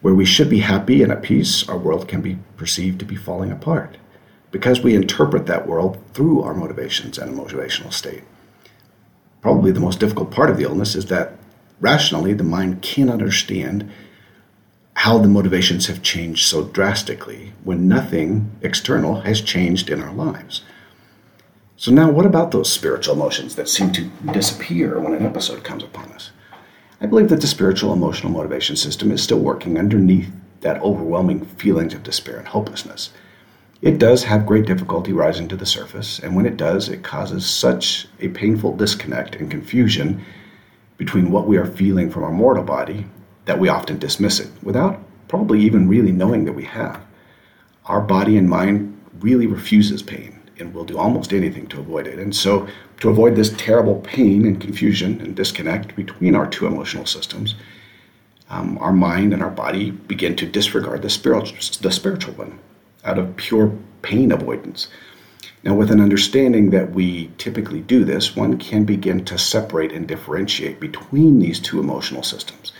Where 0.00 0.14
we 0.14 0.24
should 0.24 0.48
be 0.48 0.60
happy 0.60 1.02
and 1.02 1.12
at 1.12 1.22
peace, 1.22 1.68
our 1.68 1.76
world 1.76 2.08
can 2.08 2.22
be 2.22 2.38
perceived 2.56 3.00
to 3.00 3.04
be 3.04 3.16
falling 3.16 3.52
apart 3.52 3.98
because 4.52 4.82
we 4.82 4.94
interpret 4.94 5.46
that 5.46 5.66
world 5.66 5.98
through 6.14 6.42
our 6.42 6.54
motivations 6.54 7.18
and 7.18 7.30
a 7.30 7.42
motivational 7.42 7.92
state. 7.92 8.22
Probably 9.40 9.72
the 9.72 9.80
most 9.80 9.98
difficult 9.98 10.30
part 10.30 10.50
of 10.50 10.56
the 10.56 10.62
illness 10.62 10.94
is 10.94 11.06
that 11.06 11.32
rationally 11.80 12.32
the 12.32 12.44
mind 12.44 12.82
can't 12.82 13.10
understand 13.10 13.90
how 14.94 15.18
the 15.18 15.26
motivations 15.26 15.86
have 15.86 16.02
changed 16.02 16.46
so 16.46 16.64
drastically 16.64 17.54
when 17.64 17.88
nothing 17.88 18.52
external 18.60 19.22
has 19.22 19.40
changed 19.40 19.90
in 19.90 20.00
our 20.00 20.12
lives. 20.12 20.62
So, 21.76 21.90
now 21.90 22.10
what 22.10 22.26
about 22.26 22.52
those 22.52 22.70
spiritual 22.70 23.14
emotions 23.14 23.56
that 23.56 23.68
seem 23.68 23.90
to 23.92 24.04
disappear 24.32 25.00
when 25.00 25.14
an 25.14 25.26
episode 25.26 25.64
comes 25.64 25.82
upon 25.82 26.12
us? 26.12 26.30
I 27.00 27.06
believe 27.06 27.30
that 27.30 27.40
the 27.40 27.48
spiritual 27.48 27.92
emotional 27.92 28.30
motivation 28.30 28.76
system 28.76 29.10
is 29.10 29.22
still 29.22 29.40
working 29.40 29.76
underneath 29.76 30.30
that 30.60 30.80
overwhelming 30.82 31.44
feelings 31.44 31.94
of 31.94 32.04
despair 32.04 32.38
and 32.38 32.46
hopelessness. 32.46 33.10
It 33.82 33.98
does 33.98 34.22
have 34.22 34.46
great 34.46 34.64
difficulty 34.64 35.12
rising 35.12 35.48
to 35.48 35.56
the 35.56 35.66
surface, 35.66 36.20
and 36.20 36.36
when 36.36 36.46
it 36.46 36.56
does, 36.56 36.88
it 36.88 37.02
causes 37.02 37.44
such 37.44 38.06
a 38.20 38.28
painful 38.28 38.76
disconnect 38.76 39.34
and 39.34 39.50
confusion 39.50 40.24
between 40.98 41.32
what 41.32 41.48
we 41.48 41.56
are 41.56 41.66
feeling 41.66 42.08
from 42.08 42.22
our 42.22 42.30
mortal 42.30 42.62
body 42.62 43.06
that 43.46 43.58
we 43.58 43.68
often 43.68 43.98
dismiss 43.98 44.38
it 44.38 44.50
without 44.62 45.00
probably 45.26 45.60
even 45.60 45.88
really 45.88 46.12
knowing 46.12 46.44
that 46.44 46.52
we 46.52 46.62
have. 46.62 47.00
Our 47.86 48.00
body 48.00 48.36
and 48.36 48.48
mind 48.48 48.96
really 49.18 49.48
refuses 49.48 50.00
pain 50.00 50.38
and 50.60 50.72
will 50.72 50.84
do 50.84 50.96
almost 50.96 51.32
anything 51.32 51.66
to 51.66 51.80
avoid 51.80 52.06
it. 52.06 52.20
And 52.20 52.36
so, 52.36 52.68
to 53.00 53.10
avoid 53.10 53.34
this 53.34 53.52
terrible 53.56 53.96
pain 54.02 54.46
and 54.46 54.60
confusion 54.60 55.20
and 55.20 55.34
disconnect 55.34 55.96
between 55.96 56.36
our 56.36 56.46
two 56.46 56.68
emotional 56.68 57.06
systems, 57.06 57.56
um, 58.48 58.78
our 58.78 58.92
mind 58.92 59.32
and 59.32 59.42
our 59.42 59.50
body 59.50 59.90
begin 59.90 60.36
to 60.36 60.46
disregard 60.46 61.02
the 61.02 61.10
spiritual, 61.10 61.58
the 61.80 61.90
spiritual 61.90 62.34
one 62.34 62.60
out 63.04 63.18
of 63.18 63.36
pure 63.36 63.72
pain 64.02 64.32
avoidance. 64.32 64.88
Now, 65.64 65.74
with 65.74 65.90
an 65.92 66.00
understanding 66.00 66.70
that 66.70 66.92
we 66.92 67.30
typically 67.38 67.80
do 67.80 68.04
this, 68.04 68.34
one 68.34 68.58
can 68.58 68.84
begin 68.84 69.24
to 69.26 69.38
separate 69.38 69.92
and 69.92 70.08
differentiate 70.08 70.80
between 70.80 71.38
these 71.38 71.60
two 71.60 71.78
emotional 71.78 72.24
systems, 72.24 72.72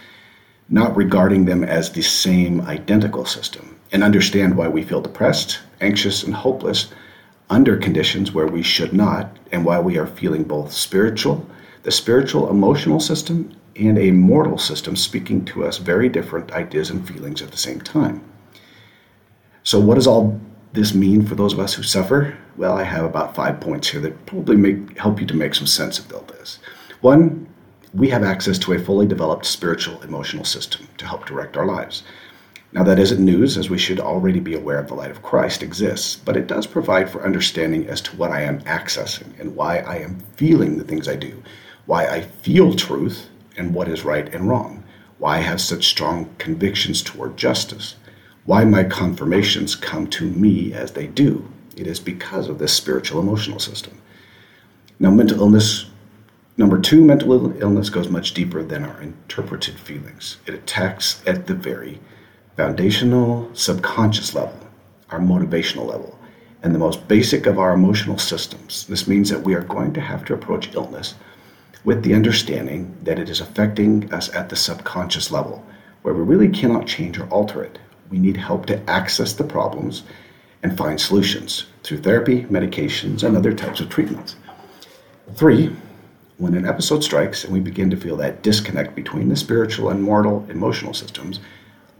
not 0.68 0.96
regarding 0.96 1.44
them 1.44 1.62
as 1.62 1.90
the 1.90 2.02
same 2.02 2.60
identical 2.62 3.24
system, 3.24 3.76
and 3.92 4.02
understand 4.02 4.56
why 4.56 4.66
we 4.66 4.82
feel 4.82 5.00
depressed, 5.00 5.60
anxious, 5.80 6.24
and 6.24 6.34
hopeless 6.34 6.92
under 7.50 7.76
conditions 7.76 8.32
where 8.32 8.48
we 8.48 8.62
should 8.62 8.92
not, 8.92 9.36
and 9.52 9.64
why 9.64 9.78
we 9.78 9.96
are 9.98 10.06
feeling 10.06 10.42
both 10.42 10.72
spiritual, 10.72 11.46
the 11.84 11.90
spiritual 11.90 12.50
emotional 12.50 12.98
system, 12.98 13.54
and 13.76 13.98
a 13.98 14.10
mortal 14.10 14.58
system 14.58 14.96
speaking 14.96 15.44
to 15.44 15.64
us 15.64 15.78
very 15.78 16.08
different 16.08 16.50
ideas 16.52 16.90
and 16.90 17.06
feelings 17.06 17.42
at 17.42 17.50
the 17.50 17.56
same 17.56 17.80
time. 17.80 18.24
So, 19.64 19.78
what 19.78 19.94
does 19.94 20.06
all 20.06 20.40
this 20.72 20.94
mean 20.94 21.24
for 21.24 21.34
those 21.34 21.52
of 21.52 21.60
us 21.60 21.74
who 21.74 21.82
suffer? 21.82 22.36
Well, 22.56 22.76
I 22.76 22.82
have 22.82 23.04
about 23.04 23.34
five 23.34 23.60
points 23.60 23.88
here 23.88 24.00
that 24.00 24.26
probably 24.26 24.84
help 24.96 25.20
you 25.20 25.26
to 25.26 25.34
make 25.34 25.54
some 25.54 25.66
sense 25.66 25.98
of 25.98 26.12
all 26.12 26.22
this. 26.22 26.58
One, 27.00 27.46
we 27.94 28.08
have 28.08 28.24
access 28.24 28.58
to 28.58 28.72
a 28.72 28.78
fully 28.78 29.06
developed 29.06 29.46
spiritual 29.46 30.02
emotional 30.02 30.44
system 30.44 30.88
to 30.98 31.06
help 31.06 31.26
direct 31.26 31.56
our 31.56 31.66
lives. 31.66 32.02
Now, 32.72 32.82
that 32.84 32.98
isn't 32.98 33.22
news, 33.22 33.58
as 33.58 33.68
we 33.68 33.76
should 33.76 34.00
already 34.00 34.40
be 34.40 34.54
aware 34.54 34.78
of 34.78 34.88
the 34.88 34.94
light 34.94 35.10
of 35.10 35.22
Christ 35.22 35.62
exists, 35.62 36.16
but 36.16 36.38
it 36.38 36.46
does 36.46 36.66
provide 36.66 37.10
for 37.10 37.22
understanding 37.24 37.86
as 37.86 38.00
to 38.00 38.16
what 38.16 38.30
I 38.30 38.42
am 38.42 38.62
accessing 38.62 39.38
and 39.38 39.54
why 39.54 39.78
I 39.78 39.96
am 39.96 40.20
feeling 40.36 40.78
the 40.78 40.84
things 40.84 41.06
I 41.06 41.16
do, 41.16 41.42
why 41.84 42.06
I 42.06 42.22
feel 42.22 42.74
truth 42.74 43.28
and 43.58 43.74
what 43.74 43.88
is 43.88 44.06
right 44.06 44.32
and 44.34 44.48
wrong, 44.48 44.82
why 45.18 45.36
I 45.36 45.40
have 45.40 45.60
such 45.60 45.86
strong 45.86 46.34
convictions 46.38 47.02
toward 47.02 47.36
justice, 47.36 47.96
why 48.44 48.64
my 48.64 48.82
confirmations 48.82 49.76
come 49.76 50.06
to 50.08 50.24
me 50.24 50.72
as 50.72 50.92
they 50.92 51.06
do. 51.06 51.48
It 51.76 51.86
is 51.86 52.00
because 52.00 52.48
of 52.48 52.58
this 52.58 52.72
spiritual 52.72 53.20
emotional 53.20 53.58
system. 53.58 54.00
Now, 54.98 55.10
mental 55.10 55.40
illness, 55.40 55.86
number 56.56 56.80
two, 56.80 57.04
mental 57.04 57.60
illness 57.60 57.88
goes 57.88 58.08
much 58.08 58.34
deeper 58.34 58.62
than 58.62 58.84
our 58.84 59.00
interpreted 59.00 59.78
feelings. 59.78 60.38
It 60.46 60.54
attacks 60.54 61.22
at 61.26 61.46
the 61.46 61.54
very 61.54 62.00
foundational 62.56 63.48
subconscious 63.54 64.34
level, 64.34 64.58
our 65.10 65.20
motivational 65.20 65.86
level, 65.86 66.18
and 66.62 66.74
the 66.74 66.78
most 66.78 67.08
basic 67.08 67.46
of 67.46 67.58
our 67.58 67.72
emotional 67.72 68.18
systems. 68.18 68.86
This 68.86 69.08
means 69.08 69.30
that 69.30 69.42
we 69.42 69.54
are 69.54 69.62
going 69.62 69.92
to 69.94 70.00
have 70.00 70.24
to 70.26 70.34
approach 70.34 70.74
illness 70.74 71.14
with 71.84 72.02
the 72.02 72.14
understanding 72.14 72.96
that 73.02 73.18
it 73.18 73.28
is 73.28 73.40
affecting 73.40 74.12
us 74.12 74.32
at 74.34 74.48
the 74.48 74.56
subconscious 74.56 75.30
level, 75.30 75.64
where 76.02 76.14
we 76.14 76.22
really 76.22 76.48
cannot 76.48 76.86
change 76.86 77.18
or 77.18 77.26
alter 77.28 77.64
it. 77.64 77.78
We 78.12 78.18
need 78.18 78.36
help 78.36 78.66
to 78.66 78.90
access 78.90 79.32
the 79.32 79.42
problems 79.42 80.02
and 80.62 80.76
find 80.76 81.00
solutions 81.00 81.64
through 81.82 82.02
therapy, 82.02 82.42
medications, 82.42 83.22
and 83.22 83.34
other 83.34 83.54
types 83.54 83.80
of 83.80 83.88
treatments. 83.88 84.36
Three, 85.34 85.74
when 86.36 86.52
an 86.54 86.66
episode 86.66 87.02
strikes 87.02 87.42
and 87.42 87.54
we 87.54 87.60
begin 87.60 87.88
to 87.88 87.96
feel 87.96 88.18
that 88.18 88.42
disconnect 88.42 88.94
between 88.94 89.30
the 89.30 89.36
spiritual 89.36 89.88
and 89.88 90.02
mortal 90.02 90.46
emotional 90.50 90.92
systems, 90.92 91.40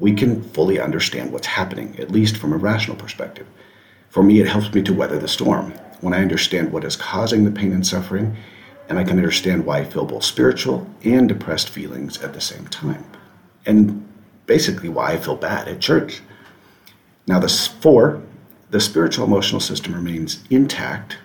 we 0.01 0.12
can 0.12 0.42
fully 0.42 0.79
understand 0.79 1.33
what's 1.33 1.46
happening, 1.46 1.98
at 1.98 2.11
least 2.11 2.37
from 2.37 2.53
a 2.53 2.59
rational 2.59 2.98
perspective. 2.98 3.46
For 4.11 4.22
me, 4.22 4.38
it 4.38 4.48
helps 4.48 4.70
me 4.75 4.83
to 4.83 4.92
weather 4.92 5.18
the 5.18 5.29
storm. 5.29 5.70
When 6.03 6.12
I 6.12 6.20
understand 6.20 6.72
what 6.72 6.85
is 6.85 6.94
causing 6.94 7.46
the 7.46 7.51
pain 7.51 7.72
and 7.72 7.87
suffering, 7.87 8.37
and 8.90 8.98
I 8.98 9.05
can 9.05 9.16
understand 9.16 9.64
why 9.64 9.79
I 9.79 9.85
feel 9.85 10.05
both 10.05 10.25
spiritual 10.25 10.87
and 11.05 11.27
depressed 11.27 11.70
feelings 11.70 12.22
at 12.22 12.35
the 12.35 12.40
same 12.42 12.66
time. 12.66 13.07
And 13.64 14.07
basically, 14.47 14.89
why 14.89 15.13
I 15.13 15.17
feel 15.19 15.37
bad 15.37 15.69
at 15.69 15.81
church. 15.81 16.21
Now, 17.27 17.39
this 17.39 17.67
four, 17.67 18.23
the 18.71 18.81
spiritual 18.81 19.27
emotional 19.27 19.61
system 19.61 19.95
remains 19.95 20.43
intact 20.51 21.19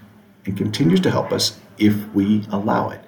and 0.45 0.57
continues 0.57 0.99
to 1.01 1.11
help 1.11 1.31
us 1.31 1.59
if 1.77 1.95
we 2.13 2.45
allow 2.51 2.89
it. 2.89 3.01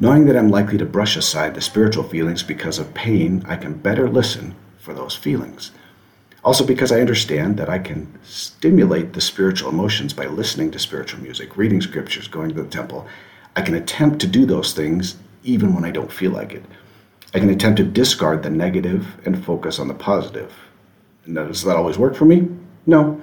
Knowing 0.00 0.24
that 0.26 0.36
I'm 0.36 0.50
likely 0.50 0.78
to 0.78 0.86
brush 0.86 1.16
aside 1.16 1.54
the 1.54 1.60
spiritual 1.60 2.04
feelings 2.04 2.42
because 2.42 2.78
of 2.78 2.94
pain, 2.94 3.44
I 3.46 3.56
can 3.56 3.74
better 3.74 4.08
listen 4.08 4.54
for 4.78 4.94
those 4.94 5.14
feelings. 5.14 5.70
Also, 6.44 6.66
because 6.66 6.90
I 6.90 7.00
understand 7.00 7.56
that 7.58 7.68
I 7.68 7.78
can 7.78 8.12
stimulate 8.24 9.12
the 9.12 9.20
spiritual 9.20 9.70
emotions 9.70 10.12
by 10.12 10.26
listening 10.26 10.72
to 10.72 10.78
spiritual 10.78 11.22
music, 11.22 11.56
reading 11.56 11.80
scriptures, 11.80 12.26
going 12.26 12.48
to 12.48 12.62
the 12.62 12.68
temple, 12.68 13.06
I 13.54 13.62
can 13.62 13.74
attempt 13.74 14.20
to 14.20 14.26
do 14.26 14.44
those 14.44 14.72
things 14.72 15.16
even 15.44 15.74
when 15.74 15.84
I 15.84 15.90
don't 15.90 16.12
feel 16.12 16.32
like 16.32 16.52
it. 16.52 16.64
I 17.34 17.38
can 17.38 17.50
attempt 17.50 17.78
to 17.78 17.84
discard 17.84 18.42
the 18.42 18.50
negative 18.50 19.06
and 19.24 19.42
focus 19.44 19.78
on 19.78 19.88
the 19.88 19.94
positive. 19.94 20.52
And 21.24 21.34
does 21.34 21.64
that 21.64 21.76
always 21.76 21.96
work 21.96 22.14
for 22.14 22.26
me? 22.26 22.48
No. 22.86 23.20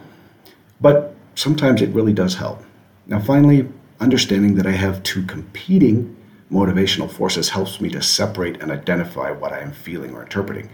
But 0.81 1.15
sometimes 1.35 1.81
it 1.81 1.89
really 1.89 2.13
does 2.13 2.35
help. 2.35 2.63
Now, 3.05 3.19
finally, 3.19 3.67
understanding 3.99 4.55
that 4.55 4.65
I 4.65 4.71
have 4.71 5.03
two 5.03 5.23
competing 5.25 6.15
motivational 6.51 7.11
forces 7.11 7.49
helps 7.49 7.79
me 7.79 7.89
to 7.89 8.01
separate 8.01 8.61
and 8.61 8.71
identify 8.71 9.29
what 9.29 9.53
I 9.53 9.59
am 9.59 9.71
feeling 9.71 10.15
or 10.15 10.23
interpreting. 10.23 10.69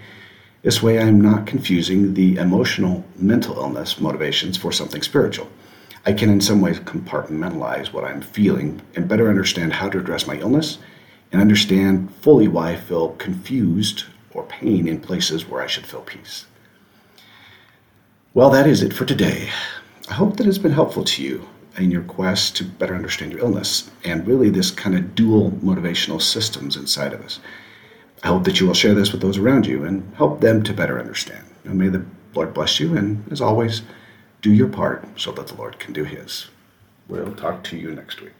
This 0.61 0.81
way, 0.81 0.99
I'm 0.99 1.19
not 1.19 1.45
confusing 1.45 2.13
the 2.13 2.37
emotional 2.37 3.03
mental 3.17 3.57
illness 3.57 3.99
motivations 3.99 4.57
for 4.57 4.71
something 4.71 5.01
spiritual. 5.01 5.49
I 6.05 6.13
can, 6.13 6.29
in 6.29 6.39
some 6.39 6.61
ways, 6.61 6.79
compartmentalize 6.79 7.91
what 7.91 8.03
I'm 8.03 8.21
feeling 8.21 8.81
and 8.95 9.07
better 9.07 9.29
understand 9.29 9.73
how 9.73 9.89
to 9.89 9.99
address 9.99 10.25
my 10.25 10.37
illness 10.37 10.77
and 11.31 11.41
understand 11.41 12.13
fully 12.21 12.47
why 12.47 12.71
I 12.71 12.75
feel 12.75 13.09
confused 13.09 14.05
or 14.31 14.43
pain 14.43 14.87
in 14.87 14.99
places 14.99 15.47
where 15.47 15.61
I 15.61 15.67
should 15.67 15.85
feel 15.85 16.01
peace. 16.01 16.45
Well, 18.33 18.49
that 18.49 18.67
is 18.67 18.83
it 18.83 18.93
for 18.93 19.05
today. 19.05 19.49
I 20.09 20.13
hope 20.13 20.37
that 20.37 20.47
it's 20.47 20.57
been 20.57 20.71
helpful 20.71 21.03
to 21.05 21.23
you 21.23 21.47
in 21.77 21.91
your 21.91 22.03
quest 22.03 22.55
to 22.57 22.63
better 22.63 22.95
understand 22.95 23.31
your 23.31 23.41
illness 23.41 23.89
and 24.03 24.27
really 24.27 24.49
this 24.49 24.71
kind 24.71 24.95
of 24.95 25.15
dual 25.15 25.51
motivational 25.51 26.21
systems 26.21 26.75
inside 26.75 27.13
of 27.13 27.21
us. 27.21 27.39
I 28.23 28.27
hope 28.27 28.43
that 28.45 28.59
you 28.59 28.67
will 28.67 28.73
share 28.73 28.93
this 28.93 29.11
with 29.11 29.21
those 29.21 29.37
around 29.37 29.65
you 29.65 29.83
and 29.83 30.13
help 30.15 30.41
them 30.41 30.63
to 30.63 30.73
better 30.73 30.99
understand. 30.99 31.45
And 31.63 31.77
may 31.77 31.89
the 31.89 32.05
Lord 32.33 32.53
bless 32.53 32.79
you, 32.79 32.95
and 32.97 33.29
as 33.31 33.41
always, 33.41 33.81
do 34.41 34.53
your 34.53 34.67
part 34.67 35.03
so 35.19 35.31
that 35.31 35.47
the 35.47 35.55
Lord 35.55 35.79
can 35.79 35.93
do 35.93 36.03
his. 36.03 36.47
We'll 37.07 37.35
talk 37.35 37.63
to 37.65 37.77
you 37.77 37.91
next 37.93 38.21
week. 38.21 38.34